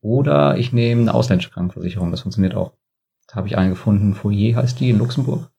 Oder 0.00 0.58
ich 0.58 0.72
nehme 0.72 1.02
eine 1.02 1.14
ausländische 1.14 1.50
Krankenversicherung, 1.50 2.10
das 2.10 2.20
funktioniert 2.20 2.54
auch. 2.54 2.72
Da 3.26 3.36
habe 3.36 3.48
ich 3.48 3.56
eine 3.56 3.70
gefunden, 3.70 4.14
Fourier 4.14 4.56
heißt 4.56 4.78
die, 4.78 4.90
in 4.90 4.98
Luxemburg. 4.98 5.50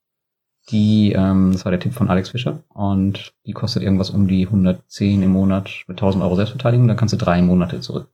Die, 0.70 1.12
ähm, 1.12 1.52
das 1.52 1.66
war 1.66 1.72
der 1.72 1.80
Tipp 1.80 1.94
von 1.94 2.10
Alex 2.10 2.30
Fischer 2.30 2.64
und 2.70 3.34
die 3.46 3.54
kostet 3.54 3.84
irgendwas 3.84 4.10
um 4.10 4.28
die 4.28 4.48
110 4.48 5.22
im 5.22 5.32
Monat 5.32 5.84
mit 5.88 5.98
1000 5.98 6.24
Euro 6.24 6.36
Selbstbeteiligung, 6.36 6.88
dann 6.88 6.98
kannst 6.98 7.14
du 7.14 7.18
drei 7.18 7.42
Monate 7.42 7.82
zurück. 7.82 8.10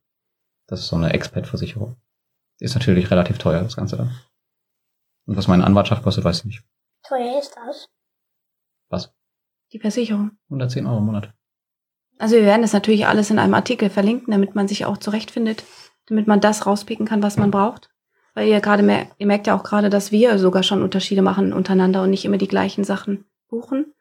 Das 0.71 0.79
ist 0.79 0.87
so 0.87 0.95
eine 0.95 1.13
Expat-Versicherung. 1.13 1.97
Ist 2.59 2.75
natürlich 2.75 3.11
relativ 3.11 3.37
teuer, 3.37 3.61
das 3.61 3.75
Ganze 3.75 3.97
dann. 3.97 4.15
Und 5.25 5.35
was 5.35 5.49
meine 5.49 5.65
Anwartschaft 5.65 6.01
kostet, 6.01 6.23
weiß 6.23 6.39
ich 6.39 6.45
nicht. 6.45 6.63
Teuer 7.03 7.37
ist 7.37 7.53
das. 7.57 7.89
Was? 8.87 9.13
Die 9.73 9.79
Versicherung. 9.79 10.31
110 10.45 10.87
Euro 10.87 10.99
im 10.99 11.07
Monat. 11.07 11.33
Also 12.19 12.37
wir 12.37 12.45
werden 12.45 12.61
das 12.61 12.71
natürlich 12.71 13.05
alles 13.05 13.29
in 13.29 13.37
einem 13.37 13.53
Artikel 13.53 13.89
verlinken, 13.89 14.31
damit 14.31 14.55
man 14.55 14.69
sich 14.69 14.85
auch 14.85 14.97
zurechtfindet, 14.97 15.65
damit 16.05 16.27
man 16.27 16.39
das 16.39 16.65
rauspicken 16.65 17.05
kann, 17.05 17.21
was 17.21 17.35
man 17.35 17.51
braucht. 17.51 17.89
Weil 18.33 18.47
ihr 18.47 18.61
gerade 18.61 18.81
mer 18.81 19.07
ihr 19.17 19.27
merkt 19.27 19.47
ja 19.47 19.57
auch 19.57 19.63
gerade, 19.63 19.89
dass 19.89 20.13
wir 20.13 20.39
sogar 20.39 20.63
schon 20.63 20.83
Unterschiede 20.83 21.21
machen 21.21 21.51
untereinander 21.51 22.01
und 22.01 22.11
nicht 22.11 22.23
immer 22.23 22.37
die 22.37 22.47
gleichen 22.47 22.85
Sachen 22.85 23.25
buchen. 23.49 23.93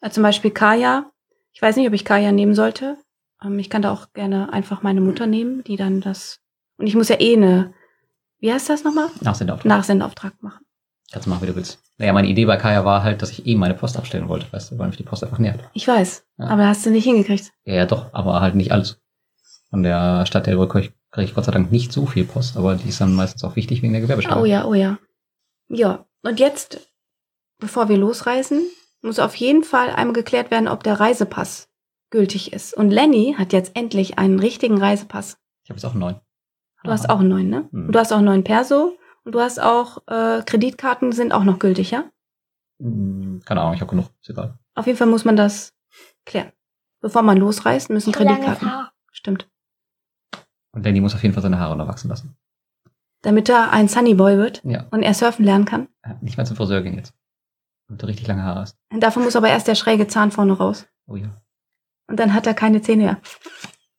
Äh, 0.00 0.10
zum 0.10 0.22
Beispiel 0.22 0.52
Kaya. 0.52 1.10
Ich 1.52 1.60
weiß 1.60 1.74
nicht, 1.74 1.88
ob 1.88 1.94
ich 1.94 2.04
Kaya 2.04 2.30
nehmen 2.30 2.54
sollte. 2.54 2.98
Ähm, 3.44 3.58
ich 3.58 3.70
kann 3.70 3.82
da 3.82 3.92
auch 3.92 4.12
gerne 4.12 4.52
einfach 4.52 4.82
meine 4.82 5.00
Mutter 5.00 5.26
nehmen, 5.26 5.62
die 5.64 5.76
dann 5.76 6.00
das. 6.00 6.40
Und 6.78 6.86
ich 6.86 6.94
muss 6.94 7.08
ja 7.08 7.20
eh 7.20 7.36
eine, 7.36 7.72
wie 8.40 8.52
heißt 8.52 8.68
das 8.68 8.84
nochmal? 8.84 9.08
Nachsendeauftrag. 9.20 9.68
Nachsendeauftrag 9.68 10.42
machen. 10.42 10.64
Kannst 11.12 11.26
du 11.26 11.30
machen, 11.30 11.42
wie 11.42 11.46
du 11.46 11.56
willst. 11.56 11.78
Naja, 11.98 12.12
meine 12.12 12.26
Idee 12.28 12.44
bei 12.44 12.56
Kaya 12.56 12.84
war 12.84 13.04
halt, 13.04 13.22
dass 13.22 13.30
ich 13.30 13.46
eh 13.46 13.54
meine 13.54 13.74
Post 13.74 13.96
abstellen 13.96 14.28
wollte, 14.28 14.52
weißt 14.52 14.72
du, 14.72 14.78
weil 14.78 14.88
mich 14.88 14.96
die 14.96 15.04
Post 15.04 15.22
einfach 15.22 15.38
nährt. 15.38 15.60
Ich 15.72 15.86
weiß, 15.86 16.26
Ja. 16.38 16.46
aber 16.46 16.66
hast 16.66 16.84
du 16.84 16.90
nicht 16.90 17.04
hingekriegt. 17.04 17.52
Ja, 17.64 17.74
ja, 17.74 17.86
doch, 17.86 18.12
aber 18.12 18.40
halt 18.40 18.56
nicht 18.56 18.72
alles. 18.72 19.00
Von 19.70 19.82
der 19.84 20.26
Stadt 20.26 20.46
der 20.46 20.56
kriege 20.66 20.86
ich, 20.86 20.92
krieg 21.12 21.24
ich 21.28 21.34
Gott 21.34 21.44
sei 21.44 21.52
Dank 21.52 21.70
nicht 21.70 21.92
so 21.92 22.06
viel 22.06 22.24
Post, 22.24 22.56
aber 22.56 22.74
die 22.74 22.88
ist 22.88 23.00
dann 23.00 23.14
meistens 23.14 23.44
auch 23.44 23.54
wichtig 23.54 23.82
wegen 23.82 23.92
der 23.92 24.02
Gewerbesteuer. 24.02 24.40
Oh 24.40 24.44
ja, 24.44 24.64
oh 24.64 24.74
ja. 24.74 24.98
Ja, 25.68 26.04
und 26.22 26.40
jetzt, 26.40 26.80
bevor 27.58 27.88
wir 27.88 27.96
losreisen, 27.96 28.62
muss 29.02 29.18
auf 29.20 29.36
jeden 29.36 29.62
Fall 29.62 29.90
einmal 29.90 30.14
geklärt 30.14 30.50
werden, 30.50 30.66
ob 30.68 30.82
der 30.82 30.98
Reisepass 30.98 31.68
gültig 32.14 32.52
ist. 32.52 32.74
Und 32.74 32.90
Lenny 32.90 33.34
hat 33.36 33.52
jetzt 33.52 33.74
endlich 33.76 34.18
einen 34.18 34.38
richtigen 34.38 34.78
Reisepass. 34.78 35.36
Ich 35.64 35.70
habe 35.70 35.78
jetzt 35.78 35.84
auch 35.84 35.90
einen 35.90 36.00
neuen. 36.00 36.20
Du 36.84 36.90
hast 36.90 37.10
auch 37.10 37.18
einen 37.20 37.28
neuen, 37.28 37.48
ne? 37.50 37.68
Mhm. 37.72 37.86
Und 37.86 37.92
du 37.92 37.98
hast 37.98 38.12
auch 38.12 38.18
einen 38.18 38.26
neuen 38.26 38.44
Perso. 38.44 38.96
Und 39.24 39.34
du 39.34 39.40
hast 39.40 39.58
auch, 39.60 39.98
äh, 40.06 40.42
Kreditkarten 40.44 41.10
sind 41.12 41.32
auch 41.32 41.44
noch 41.44 41.58
gültig, 41.58 41.90
ja? 41.90 42.04
Hm, 42.80 43.40
Keine 43.44 43.60
Ahnung, 43.62 43.74
ich 43.74 43.80
habe 43.80 43.90
genug. 43.90 44.06
Ist 44.20 44.30
egal. 44.30 44.58
Auf 44.74 44.86
jeden 44.86 44.98
Fall 44.98 45.06
muss 45.08 45.24
man 45.24 45.36
das 45.36 45.72
klären. 46.24 46.52
Bevor 47.00 47.22
man 47.22 47.36
losreist, 47.38 47.90
müssen 47.90 48.12
So 48.12 48.22
langes 48.22 48.44
Kreditkarten. 48.44 48.88
Stimmt. 49.10 49.48
Und 50.72 50.84
Danny 50.86 51.00
muss 51.00 51.14
auf 51.14 51.22
jeden 51.22 51.32
Fall 51.34 51.42
seine 51.42 51.58
Haare 51.58 51.76
noch 51.76 51.88
wachsen 51.88 52.08
lassen. 52.08 52.36
Damit 53.22 53.48
er 53.48 53.72
ein 53.72 53.88
Sunnyboy 53.88 54.36
wird 54.36 54.60
Ja. 54.64 54.86
und 54.90 55.02
er 55.02 55.14
surfen 55.14 55.44
lernen 55.44 55.64
kann. 55.64 55.88
Hat 56.02 56.22
Nicht 56.22 56.36
mehr 56.36 56.44
zum 56.46 56.56
Friseur 56.56 56.82
gehen 56.82 56.94
jetzt. 56.96 57.14
Und 57.88 58.02
du 58.02 58.06
richtig 58.06 58.26
lange 58.26 58.42
Haare 58.42 58.60
hast. 58.60 58.76
Dafür 58.90 59.22
muss 59.22 59.36
aber 59.36 59.48
erst 59.48 59.68
der 59.68 59.74
schräge 59.74 60.06
Zahn 60.06 60.30
vorne 60.30 60.52
raus. 60.52 60.86
Oh 61.06 61.16
ja. 61.16 61.30
Und 62.06 62.18
dann 62.20 62.34
hat 62.34 62.46
er 62.46 62.54
keine 62.54 62.82
Zähne 62.82 63.04
mehr. 63.04 63.20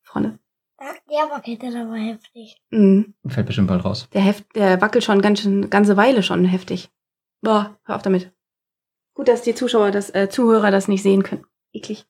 Vorne. 0.02 0.38
Der 0.80 1.30
wackelt 1.30 1.62
aber 1.64 1.94
heftig. 1.96 2.60
Mhm. 2.70 3.14
Und 3.22 3.30
fällt 3.32 3.46
bestimmt 3.46 3.68
bald 3.68 3.84
raus. 3.84 4.08
Der, 4.12 4.20
heft, 4.22 4.44
der 4.54 4.80
wackelt 4.80 5.04
schon 5.04 5.22
ganz 5.22 5.40
schön, 5.40 5.70
ganze 5.70 5.96
Weile 5.96 6.22
schon 6.22 6.44
heftig. 6.44 6.90
Boah, 7.40 7.78
hör 7.84 7.96
auf 7.96 8.02
damit. 8.02 8.32
Gut, 9.14 9.28
dass 9.28 9.42
die 9.42 9.54
Zuschauer 9.54 9.90
das, 9.90 10.10
äh, 10.14 10.28
Zuhörer 10.28 10.70
das 10.70 10.88
nicht 10.88 11.02
sehen 11.02 11.22
können. 11.22 11.44
Eklig. 11.72 12.06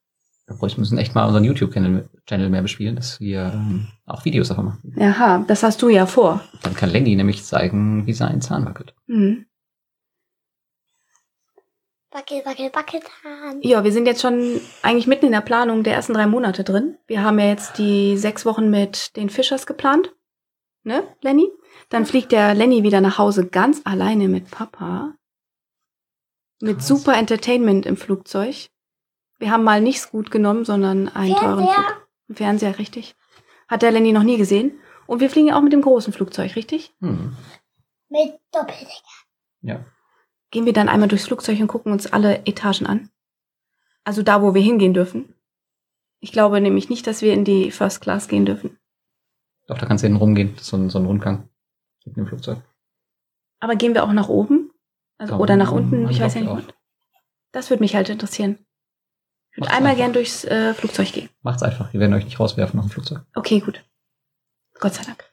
Wir 0.46 0.56
bräuchten- 0.56 0.80
müssen 0.80 0.98
echt 0.98 1.14
mal 1.14 1.26
unseren 1.26 1.44
YouTube-Channel 1.44 2.08
Channel 2.26 2.50
mehr 2.50 2.62
bespielen, 2.62 2.96
dass 2.96 3.20
wir 3.20 3.52
ähm, 3.54 3.88
auch 4.06 4.24
Videos 4.24 4.48
davon 4.48 4.66
machen. 4.66 4.94
Aha, 5.00 5.44
das 5.46 5.62
hast 5.62 5.82
du 5.82 5.88
ja 5.88 6.06
vor. 6.06 6.40
Dann 6.62 6.74
kann 6.74 6.90
Lenny 6.90 7.14
nämlich 7.16 7.44
zeigen, 7.44 8.06
wie 8.06 8.12
sein 8.12 8.40
Zahn 8.40 8.64
wackelt. 8.64 8.94
Mhm. 9.06 9.46
Wackel, 12.16 12.46
wackel, 12.46 12.70
wackeltan. 12.72 13.60
Ja, 13.60 13.84
wir 13.84 13.92
sind 13.92 14.06
jetzt 14.06 14.22
schon 14.22 14.58
eigentlich 14.80 15.06
mitten 15.06 15.26
in 15.26 15.32
der 15.32 15.42
Planung 15.42 15.82
der 15.82 15.92
ersten 15.92 16.14
drei 16.14 16.26
Monate 16.26 16.64
drin. 16.64 16.96
Wir 17.06 17.22
haben 17.22 17.38
ja 17.38 17.44
jetzt 17.44 17.76
die 17.76 18.16
sechs 18.16 18.46
Wochen 18.46 18.70
mit 18.70 19.14
den 19.16 19.28
Fischers 19.28 19.66
geplant. 19.66 20.14
Ne, 20.82 21.06
Lenny? 21.20 21.46
Dann 21.90 22.06
fliegt 22.06 22.32
der 22.32 22.54
Lenny 22.54 22.82
wieder 22.82 23.02
nach 23.02 23.18
Hause 23.18 23.46
ganz 23.46 23.82
alleine 23.84 24.28
mit 24.28 24.50
Papa. 24.50 25.12
Mit 26.62 26.78
Krass. 26.78 26.88
super 26.88 27.18
Entertainment 27.18 27.84
im 27.84 27.98
Flugzeug. 27.98 28.70
Wir 29.38 29.50
haben 29.50 29.64
mal 29.64 29.82
nicht 29.82 30.00
Scoot 30.00 30.30
genommen, 30.30 30.64
sondern 30.64 31.08
einen 31.08 31.34
teuren 31.34 31.66
Fernseher. 31.66 31.74
Flug. 31.74 32.08
Einen 32.28 32.36
Fernseher, 32.36 32.78
richtig. 32.78 33.14
Hat 33.68 33.82
der 33.82 33.92
Lenny 33.92 34.12
noch 34.12 34.22
nie 34.22 34.38
gesehen. 34.38 34.80
Und 35.06 35.20
wir 35.20 35.28
fliegen 35.28 35.48
ja 35.48 35.58
auch 35.58 35.62
mit 35.62 35.74
dem 35.74 35.82
großen 35.82 36.14
Flugzeug, 36.14 36.56
richtig? 36.56 36.94
Hm. 37.00 37.36
Mit 38.08 38.38
Doppeldecker. 38.52 39.02
Ja. 39.60 39.84
Gehen 40.50 40.64
wir 40.66 40.72
dann 40.72 40.88
einmal 40.88 41.08
durchs 41.08 41.26
Flugzeug 41.26 41.58
und 41.60 41.66
gucken 41.66 41.92
uns 41.92 42.06
alle 42.12 42.46
Etagen 42.46 42.86
an. 42.86 43.10
Also 44.04 44.22
da, 44.22 44.42
wo 44.42 44.54
wir 44.54 44.62
hingehen 44.62 44.94
dürfen. 44.94 45.34
Ich 46.20 46.32
glaube 46.32 46.60
nämlich 46.60 46.88
nicht, 46.88 47.06
dass 47.06 47.22
wir 47.22 47.32
in 47.32 47.44
die 47.44 47.70
First 47.70 48.00
Class 48.00 48.28
gehen 48.28 48.46
dürfen. 48.46 48.78
Doch, 49.66 49.78
da 49.78 49.86
kannst 49.86 50.02
du 50.02 50.06
hinten 50.06 50.20
rumgehen. 50.20 50.52
Das 50.54 50.62
ist 50.62 50.68
so 50.68 50.76
ein, 50.76 50.90
so 50.90 50.98
ein 50.98 51.06
Rundgang. 51.06 51.48
Mit 52.04 52.16
dem 52.16 52.26
Flugzeug. 52.26 52.58
Aber 53.58 53.74
gehen 53.74 53.94
wir 53.94 54.04
auch 54.04 54.12
nach 54.12 54.28
oben? 54.28 54.70
Also, 55.18 55.34
Da 55.34 55.40
oder 55.40 55.56
nach 55.56 55.72
unten? 55.72 56.08
Ich 56.08 56.20
weiß 56.20 56.34
ja 56.34 56.40
nicht. 56.42 56.50
auch. 56.50 56.60
Das 57.52 57.70
würde 57.70 57.82
mich 57.82 57.96
halt 57.96 58.08
interessieren. 58.08 58.58
Ich 59.50 59.58
würde 59.58 59.70
einmal 59.72 59.92
einfach. 59.92 60.04
gern 60.04 60.12
durchs 60.12 60.44
äh, 60.44 60.72
Flugzeug 60.74 61.12
gehen. 61.12 61.28
Macht's 61.42 61.62
einfach. 61.62 61.92
Wir 61.92 61.98
werden 62.00 62.14
euch 62.14 62.24
nicht 62.24 62.38
rauswerfen 62.38 62.78
aus 62.78 62.86
dem 62.86 62.90
Flugzeug. 62.90 63.22
Okay, 63.34 63.60
gut. 63.60 63.84
Gott 64.78 64.94
sei 64.94 65.02
Dank. 65.04 65.24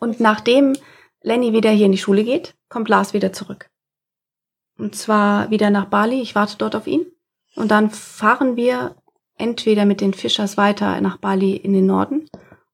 Und 0.00 0.20
nachdem 0.20 0.74
Lenny 1.20 1.52
wieder 1.52 1.70
hier 1.70 1.86
in 1.86 1.92
die 1.92 1.98
Schule 1.98 2.24
geht, 2.24 2.54
kommt 2.68 2.88
Lars 2.88 3.12
wieder 3.12 3.32
zurück. 3.32 3.68
Und 4.78 4.96
zwar 4.96 5.50
wieder 5.50 5.70
nach 5.70 5.86
Bali. 5.86 6.20
Ich 6.20 6.34
warte 6.34 6.56
dort 6.56 6.74
auf 6.74 6.86
ihn. 6.86 7.06
Und 7.54 7.70
dann 7.70 7.90
fahren 7.90 8.56
wir 8.56 8.96
entweder 9.36 9.84
mit 9.84 10.00
den 10.00 10.14
Fischers 10.14 10.56
weiter 10.56 11.00
nach 11.00 11.18
Bali 11.18 11.56
in 11.56 11.72
den 11.72 11.86
Norden 11.86 12.28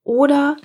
oder 0.04 0.56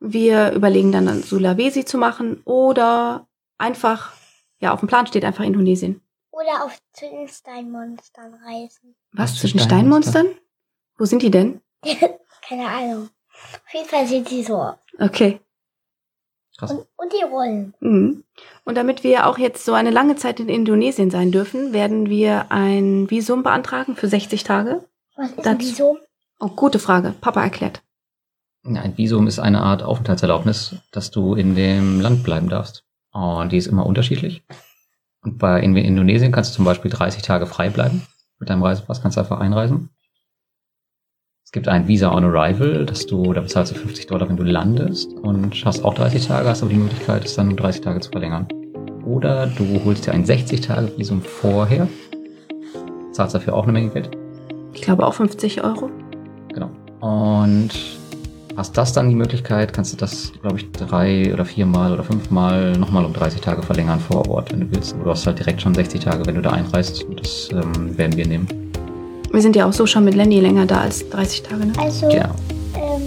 wir 0.00 0.52
überlegen 0.52 0.92
dann, 0.92 1.06
dann 1.06 1.22
Sulawesi 1.22 1.84
zu 1.84 1.98
machen 1.98 2.40
oder 2.44 3.28
einfach, 3.58 4.12
ja, 4.58 4.72
auf 4.72 4.80
dem 4.80 4.88
Plan 4.88 5.06
steht 5.06 5.24
einfach 5.24 5.44
Indonesien. 5.44 6.00
Oder 6.30 6.64
auf 6.64 6.80
zu 6.92 7.08
den 7.08 7.28
Steinmonstern 7.28 8.34
reisen. 8.34 8.96
Was? 9.12 9.36
Zwischen 9.36 9.60
Steinmonster? 9.60 10.20
Steinmonstern? 10.20 10.44
Wo 10.96 11.04
sind 11.04 11.22
die 11.22 11.30
denn? 11.30 11.60
Keine 12.48 12.66
Ahnung. 12.66 13.10
Auf 13.66 13.74
jeden 13.74 13.88
Fall 13.88 14.06
sieht 14.06 14.28
sie 14.28 14.42
so 14.42 14.56
aus. 14.56 14.78
Okay. 14.98 15.40
Krass. 16.60 16.70
Und, 16.72 16.86
und 16.96 17.12
die 17.12 17.24
Rollen. 17.24 17.74
Mhm. 17.80 18.24
Und 18.64 18.74
damit 18.76 19.02
wir 19.02 19.26
auch 19.26 19.38
jetzt 19.38 19.64
so 19.64 19.72
eine 19.72 19.90
lange 19.90 20.16
Zeit 20.16 20.38
in 20.40 20.48
Indonesien 20.48 21.10
sein 21.10 21.32
dürfen, 21.32 21.72
werden 21.72 22.08
wir 22.10 22.52
ein 22.52 23.10
Visum 23.10 23.42
beantragen 23.42 23.96
für 23.96 24.08
60 24.08 24.44
Tage. 24.44 24.84
Was 25.16 25.30
ist 25.30 25.38
Das- 25.38 25.46
ein 25.46 25.60
Visum? 25.60 25.96
Oh, 26.38 26.48
gute 26.48 26.78
Frage. 26.78 27.14
Papa 27.20 27.42
erklärt. 27.42 27.82
Ja, 28.64 28.82
ein 28.82 28.96
Visum 28.98 29.26
ist 29.26 29.38
eine 29.38 29.62
Art 29.62 29.82
Aufenthaltserlaubnis, 29.82 30.76
dass 30.92 31.10
du 31.10 31.34
in 31.34 31.54
dem 31.54 32.00
Land 32.00 32.22
bleiben 32.22 32.48
darfst. 32.48 32.84
Und 33.12 33.52
die 33.52 33.56
ist 33.56 33.66
immer 33.66 33.86
unterschiedlich. 33.86 34.42
Und 35.22 35.38
bei 35.38 35.60
in 35.60 35.74
Indonesien 35.76 36.30
kannst 36.32 36.52
du 36.52 36.56
zum 36.56 36.64
Beispiel 36.66 36.90
30 36.90 37.22
Tage 37.22 37.46
frei 37.46 37.70
bleiben. 37.70 38.06
Mit 38.38 38.48
deinem 38.50 38.62
Reisepass 38.62 39.02
kannst 39.02 39.16
du 39.16 39.20
einfach 39.22 39.40
einreisen. 39.40 39.90
Es 41.50 41.52
gibt 41.52 41.66
ein 41.66 41.88
Visa 41.88 42.14
on 42.14 42.22
Arrival, 42.22 42.86
dass 42.86 43.06
du, 43.06 43.32
da 43.32 43.40
bezahlst 43.40 43.72
du 43.72 43.76
50 43.76 44.06
Dollar, 44.06 44.28
wenn 44.28 44.36
du 44.36 44.44
landest 44.44 45.12
und 45.14 45.52
hast 45.64 45.84
auch 45.84 45.94
30 45.94 46.28
Tage, 46.28 46.48
hast 46.48 46.62
aber 46.62 46.70
die 46.70 46.78
Möglichkeit, 46.78 47.24
es 47.24 47.34
dann 47.34 47.48
um 47.48 47.56
30 47.56 47.80
Tage 47.80 47.98
zu 47.98 48.12
verlängern. 48.12 48.46
Oder 49.04 49.48
du 49.48 49.82
holst 49.84 50.06
dir 50.06 50.12
ein 50.12 50.24
60-Tage-Visum 50.24 51.20
vorher, 51.22 51.88
zahlst 53.10 53.34
dafür 53.34 53.54
auch 53.54 53.64
eine 53.64 53.72
Menge 53.72 53.90
Geld. 53.90 54.10
Ich 54.74 54.82
glaube 54.82 55.04
auch 55.04 55.14
50 55.14 55.64
Euro. 55.64 55.90
Genau. 56.54 56.70
Und 57.00 57.70
hast 58.56 58.78
das 58.78 58.92
dann 58.92 59.08
die 59.08 59.16
Möglichkeit, 59.16 59.72
kannst 59.72 59.92
du 59.92 59.96
das, 59.96 60.32
glaube 60.42 60.58
ich, 60.58 60.70
drei 60.70 61.34
oder 61.34 61.44
viermal 61.44 61.92
oder 61.92 62.04
fünfmal 62.04 62.78
nochmal 62.78 63.04
um 63.04 63.12
30 63.12 63.40
Tage 63.40 63.62
verlängern 63.62 63.98
vor 63.98 64.30
Ort, 64.30 64.52
wenn 64.52 64.60
du 64.60 64.70
willst. 64.70 64.94
Oder 64.94 65.02
du 65.02 65.10
hast 65.10 65.26
halt 65.26 65.40
direkt 65.40 65.62
schon 65.62 65.74
60 65.74 66.00
Tage, 66.00 66.24
wenn 66.26 66.36
du 66.36 66.42
da 66.42 66.50
einreist. 66.50 67.02
Und 67.02 67.18
das 67.18 67.48
ähm, 67.50 67.98
werden 67.98 68.16
wir 68.16 68.28
nehmen. 68.28 68.69
Wir 69.32 69.42
sind 69.42 69.54
ja 69.56 69.66
auch 69.68 69.72
so 69.72 69.86
schon 69.86 70.04
mit 70.04 70.14
Lenny 70.14 70.40
länger 70.40 70.66
da 70.66 70.80
als 70.80 71.08
30 71.08 71.42
Tage, 71.42 71.66
ne? 71.66 71.72
Also 71.78 72.08
Genau. 72.08 72.34
ähm, 72.74 73.02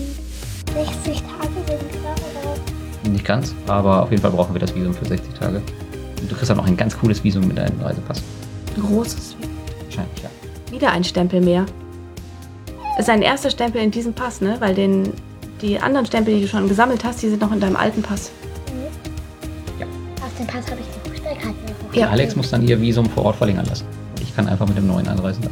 60 1.03 1.22
Tage 1.22 1.50
sind 1.68 1.68
wir 1.68 2.00
oder? 2.00 3.10
Nicht 3.12 3.25
ganz, 3.25 3.53
aber 3.68 4.03
auf 4.03 4.10
jeden 4.12 4.22
Fall 4.22 4.32
brauchen 4.32 4.53
wir 4.56 4.60
das 4.60 4.74
Visum 4.74 4.94
für 4.94 5.06
60 5.06 5.34
Tage. 5.34 5.58
Und 6.22 6.32
du 6.32 6.36
kriegst 6.36 6.50
dann 6.50 6.60
auch 6.60 6.65
ein 6.65 6.77
ganz 6.77 6.98
cooles 6.98 7.22
Visum 7.24 7.48
mit 7.48 7.58
deinem 7.58 7.80
Reisepass. 7.82 8.22
Großes. 8.80 9.36
Wahrscheinlich, 9.86 10.24
ja. 10.24 10.30
Wieder 10.72 10.92
ein 10.92 11.03
Stempel 11.03 11.42
mehr. 11.42 11.65
Das 12.96 13.08
ist 13.08 13.10
ein 13.10 13.22
erster 13.22 13.50
Stempel 13.50 13.82
in 13.82 13.92
diesem 13.92 14.13
Pass, 14.13 14.39
ne? 14.39 14.56
Weil 14.60 14.74
den, 14.75 15.12
die 15.62 15.77
anderen 15.80 16.06
Stempel, 16.06 16.36
die 16.36 16.42
du 16.42 16.48
schon 16.48 16.70
gesammelt 16.70 17.03
hast, 17.03 17.22
die 17.22 17.30
sind 17.30 17.42
noch 17.42 17.51
in 17.51 17.60
deinem 17.60 17.75
alten 17.75 18.01
Pass. 18.01 18.32
Auf 20.22 20.38
dem 20.39 20.48
Pass 20.48 20.65
habe 20.72 20.80
ich 20.80 20.88
die 21.03 21.10
Fußballkarte 21.10 21.50
noch. 21.89 21.94
Ja. 21.96 22.08
Alex 22.10 22.36
muss 22.38 22.50
dann 22.50 22.65
ihr 22.65 22.80
Visum 22.80 23.10
vor 23.10 23.25
Ort 23.25 23.36
verlängern 23.36 23.65
lassen. 23.65 23.86
Ich 24.22 24.34
kann 24.36 24.48
einfach 24.48 24.68
mit 24.68 24.77
dem 24.77 24.88
neuen 24.88 25.08
einreisen. 25.08 25.44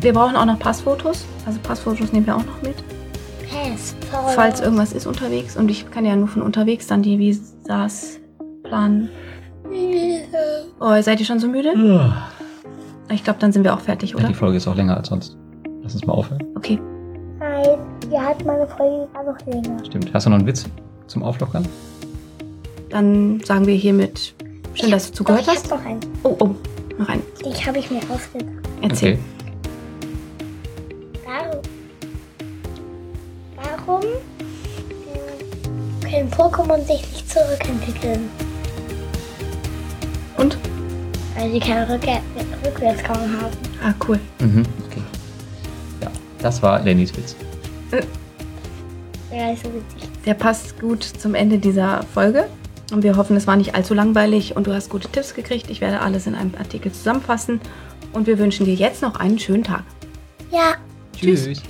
Wir 0.00 0.12
brauchen 0.12 0.36
auch 0.36 0.44
noch 0.46 0.58
Passfotos. 0.58 1.24
Also 1.46 1.58
Passfotos 1.62 2.12
nehmen 2.12 2.26
wir 2.26 2.36
auch 2.36 2.44
noch 2.44 2.62
mit. 2.62 2.76
Pass. 3.50 3.94
Falls 4.34 4.60
irgendwas 4.60 4.92
ist 4.92 5.06
unterwegs. 5.06 5.56
Und 5.56 5.70
ich 5.70 5.90
kann 5.90 6.04
ja 6.04 6.16
nur 6.16 6.28
von 6.28 6.42
unterwegs 6.42 6.86
dann 6.86 7.02
die 7.02 7.18
Visas 7.18 8.18
planen. 8.62 9.08
Oh, 10.80 11.00
seid 11.02 11.20
ihr 11.20 11.26
schon 11.26 11.38
so 11.38 11.48
müde? 11.48 11.72
Ich 13.12 13.22
glaube, 13.24 13.38
dann 13.40 13.52
sind 13.52 13.64
wir 13.64 13.74
auch 13.74 13.80
fertig, 13.80 14.10
Ja, 14.10 14.16
oder? 14.16 14.28
die 14.28 14.34
Folge 14.34 14.56
ist 14.56 14.66
auch 14.66 14.74
länger 14.76 14.96
als 14.96 15.08
sonst. 15.08 15.36
Lass 15.82 15.94
uns 15.94 16.06
mal 16.06 16.12
aufhören. 16.14 16.42
Okay. 16.56 16.78
Nein, 17.38 17.78
wir 18.08 18.20
hatten 18.22 18.46
meine 18.46 18.66
Folge 18.66 19.08
war 19.12 19.24
noch 19.24 19.46
länger. 19.46 19.84
Stimmt. 19.84 20.12
Hast 20.14 20.26
du 20.26 20.30
noch 20.30 20.38
einen 20.38 20.46
Witz 20.46 20.64
zum 21.06 21.22
Auflockern? 21.22 21.66
Dann 22.90 23.40
sagen 23.44 23.66
wir 23.66 23.74
hiermit 23.74 24.34
schön, 24.74 24.90
dass 24.90 25.08
du 25.10 25.18
zugehört 25.18 25.46
Doch, 25.46 25.52
ich 25.52 25.58
hast. 25.58 25.70
habe 25.70 25.80
noch 25.82 25.88
einen. 25.88 26.00
Oh, 26.22 26.36
oh, 26.40 26.50
noch 26.98 27.08
einen. 27.08 27.22
Den 27.44 27.66
habe 27.66 27.78
ich 27.78 27.90
mir 27.90 28.00
ausgedacht. 28.10 28.50
Erzähl. 28.82 29.12
Okay. 29.14 29.22
Pokémon 36.30 36.84
sich 36.86 37.00
nicht 37.12 37.30
zurückentwickeln? 37.30 38.28
Und? 40.36 40.56
Weil 41.36 41.50
sie 41.52 41.60
keinen 41.60 41.90
Rücke 41.90 42.20
Rückwärtsgang 42.64 43.16
haben. 43.16 43.56
Ah, 43.82 43.94
cool. 44.08 44.18
Mhm. 44.40 44.64
Okay. 44.86 45.02
Ja, 46.02 46.08
das 46.38 46.62
war 46.62 46.80
Lennys 46.82 47.16
Witz. 47.16 47.36
Ja, 49.32 49.52
ist 49.52 49.62
so 49.62 49.68
witzig. 49.68 50.08
Der 50.26 50.34
passt 50.34 50.78
gut 50.80 51.02
zum 51.02 51.34
Ende 51.34 51.58
dieser 51.58 52.02
Folge. 52.14 52.48
Und 52.92 53.04
wir 53.04 53.16
hoffen, 53.16 53.36
es 53.36 53.46
war 53.46 53.56
nicht 53.56 53.74
allzu 53.74 53.94
langweilig 53.94 54.56
und 54.56 54.66
du 54.66 54.74
hast 54.74 54.90
gute 54.90 55.08
Tipps 55.08 55.34
gekriegt. 55.34 55.70
Ich 55.70 55.80
werde 55.80 56.00
alles 56.00 56.26
in 56.26 56.34
einem 56.34 56.52
Artikel 56.58 56.90
zusammenfassen. 56.90 57.60
Und 58.12 58.26
wir 58.26 58.38
wünschen 58.38 58.66
dir 58.66 58.74
jetzt 58.74 59.02
noch 59.02 59.20
einen 59.20 59.38
schönen 59.38 59.62
Tag. 59.62 59.84
Ja. 60.50 60.74
Tschüss. 61.16 61.44
Tschüss. 61.44 61.62